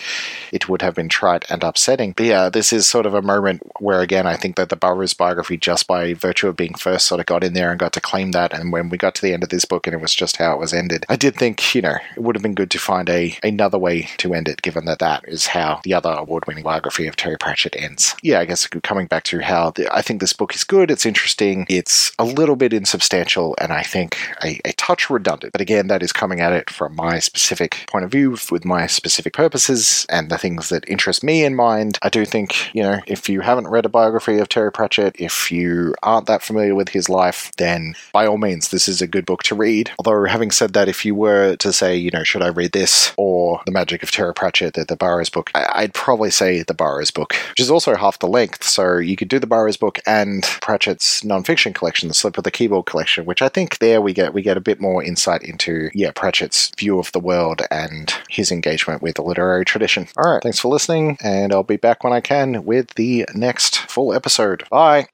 it 0.53 0.69
would 0.69 0.83
have 0.83 0.95
been 0.95 1.09
trite 1.09 1.45
and 1.51 1.65
upsetting. 1.87 2.13
But 2.17 2.27
yeah, 2.27 2.49
this 2.49 2.73
is 2.73 2.89
sort 2.89 3.07
of 3.07 3.15
a 3.15 3.23
moment 3.23 3.63
where, 3.79 4.01
again, 4.01 4.27
I 4.27 4.37
think 4.37 4.57
that 4.57 4.71
the 4.71 4.77
Burrows 4.77 5.15
biography, 5.15 5.57
just 5.57 5.87
by 5.87 6.15
virtue 6.15 6.49
of 6.49 6.57
being 6.57 6.75
first, 6.75 7.07
sort 7.07 7.21
of 7.21 7.27
got 7.27 7.45
in 7.45 7.55
there 7.55 7.71
and 7.71 7.79
got 7.79 7.93
to 7.93 8.01
claim 8.01 8.33
that. 8.33 8.53
And 8.53 8.73
when 8.73 8.89
we 8.89 8.99
got 8.99 9.15
to 9.17 9.23
the 9.23 9.33
end 9.33 9.45
of 9.45 9.51
this 9.51 9.65
book 9.65 9.87
and 9.87 9.95
it 9.95 10.01
was 10.01 10.15
just 10.15 10.37
how 10.37 10.53
it 10.53 10.59
was 10.59 10.73
ended, 10.73 11.07
I 11.09 11.15
did 11.15 11.37
think, 11.37 11.75
you 11.77 11.83
know, 11.83 11.97
it 12.17 12.21
would 12.21 12.35
have 12.35 12.43
been 12.43 12.55
good 12.55 12.73
to 12.73 12.79
find 12.79 13.09
a 13.09 13.37
another 13.43 13.79
way 13.79 14.09
to 14.19 14.35
end 14.35 14.49
it, 14.49 14.63
given 14.63 14.85
that 14.87 14.99
that 14.99 15.25
is 15.29 15.47
how 15.47 15.81
the 15.85 15.95
other 15.95 16.11
award-winning 16.11 16.65
biography 16.65 17.07
of 17.07 17.15
Terry 17.15 17.37
Pratchett 17.39 17.77
ends. 17.77 18.17
Yeah, 18.23 18.41
I 18.41 18.47
guess 18.47 18.67
coming 18.67 19.07
back 19.07 19.23
to 19.25 19.41
how 19.41 19.71
the, 19.71 19.95
I 19.95 20.03
think 20.03 20.21
this 20.21 20.33
book 20.33 20.55
is 20.55 20.65
good, 20.65 20.91
it's 20.91 21.07
interesting, 21.07 21.67
it's 21.69 22.11
a 22.19 22.25
little 22.25 22.57
bit 22.57 22.73
insubstantial, 22.73 23.55
and 23.61 23.73
I 23.73 23.83
think 23.83 24.17
a, 24.43 24.61
a 24.65 24.73
touch 24.73 25.09
redundant. 25.09 25.53
But 25.53 25.61
again, 25.61 25.87
that 25.87 26.03
is 26.03 26.13
coming 26.13 26.41
at 26.41 26.53
it 26.53 26.69
from 26.69 26.97
my 26.97 27.21
specific 27.21 27.87
point 27.89 28.05
of 28.05 28.11
view, 28.11 28.37
with 28.51 28.65
my 28.65 28.87
specific 28.87 29.33
purposes, 29.33 30.07
and 30.09 30.31
the 30.31 30.39
things 30.39 30.69
that 30.71 30.89
interest 30.89 31.23
me 31.23 31.45
in 31.45 31.55
mind. 31.77 31.99
I 32.03 32.09
do 32.09 32.25
think, 32.25 32.75
you 32.75 32.83
know, 32.83 33.01
if 33.07 33.29
you 33.29 33.41
haven't 33.41 33.69
read 33.69 33.85
a 33.85 33.91
biography 33.91 34.39
of 34.39 34.49
Terry 34.49 34.73
Pratchett, 34.73 35.17
if 35.19 35.51
you 35.51 35.95
aren't 36.03 36.27
that 36.27 36.43
familiar 36.43 36.75
with 36.75 36.91
his 36.91 37.09
life, 37.09 37.53
then 37.57 37.95
by 38.13 38.27
all 38.27 38.39
means, 38.39 38.69
this 38.69 38.89
is 38.89 39.03
a 39.03 39.07
good 39.07 39.27
book 39.27 39.43
to 39.45 39.55
read. 39.55 39.91
Although, 39.99 40.25
having 40.25 40.51
said 40.51 40.73
that, 40.73 40.89
if 40.89 41.05
you 41.05 41.15
were 41.15 41.57
to 41.57 41.73
say, 41.73 41.97
you 41.97 42.11
know, 42.11 42.25
should 42.25 42.43
I 42.43 42.49
read 42.49 42.73
this 42.73 43.13
or 43.17 43.61
The 43.67 43.73
Magic 43.73 44.03
of 44.03 44.11
Terry 44.11 44.35
Pratchett, 44.35 44.75
the, 44.75 44.85
the 44.85 44.97
Burrows 44.97 45.31
book, 45.31 45.51
I, 45.55 45.83
would 45.83 45.95
probably 45.95 46.31
say 46.31 46.63
the 46.63 46.75
Burrows 46.75 47.11
book, 47.11 47.35
which 47.51 47.61
is 47.61 47.71
also 47.71 47.95
half 47.95 48.19
the 48.19 48.29
length. 48.29 48.65
So 48.65 48.99
you 48.99 49.17
could 49.17 49.29
do 49.29 49.39
the 49.39 49.47
Burrows 49.47 49.77
book 49.77 50.01
and 50.07 50.43
Pratchett's 50.43 51.23
nonfiction 51.23 51.75
collection, 51.75 52.09
the 52.09 52.15
Slip 52.15 52.39
of 52.39 52.45
the 52.45 52.51
Keyboard 52.51 52.87
collection, 52.87 53.25
which 53.25 53.43
I 53.43 53.49
think 53.49 53.79
there 53.79 54.01
we 54.01 54.13
get 54.13 54.35
we 54.35 54.43
get 54.43 54.57
a 54.57 54.61
bit 54.61 54.81
more 54.81 55.03
insight 55.03 55.43
into 55.43 55.91
yeah 55.95 56.13
Pratchett's 56.13 56.73
view 56.79 56.99
of 56.99 57.13
the 57.13 57.21
world 57.21 57.63
and 57.71 58.13
his 58.29 58.51
engagement 58.51 59.03
with 59.03 59.17
the 59.17 59.23
literary 59.23 59.65
tradition. 59.65 60.09
All 60.17 60.33
right, 60.33 60.43
thanks 60.43 60.59
for 60.59 60.69
listening, 60.69 61.19
and 61.23 61.53
I'll 61.53 61.63
be 61.67 61.77
back 61.77 62.03
when 62.05 62.13
I 62.13 62.21
can 62.21 62.65
with 62.65 62.95
the 62.95 63.27
next 63.35 63.79
full 63.79 64.13
episode. 64.13 64.65
Bye. 64.71 65.07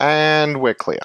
And 0.00 0.60
we're 0.60 0.74
clear. 0.74 1.00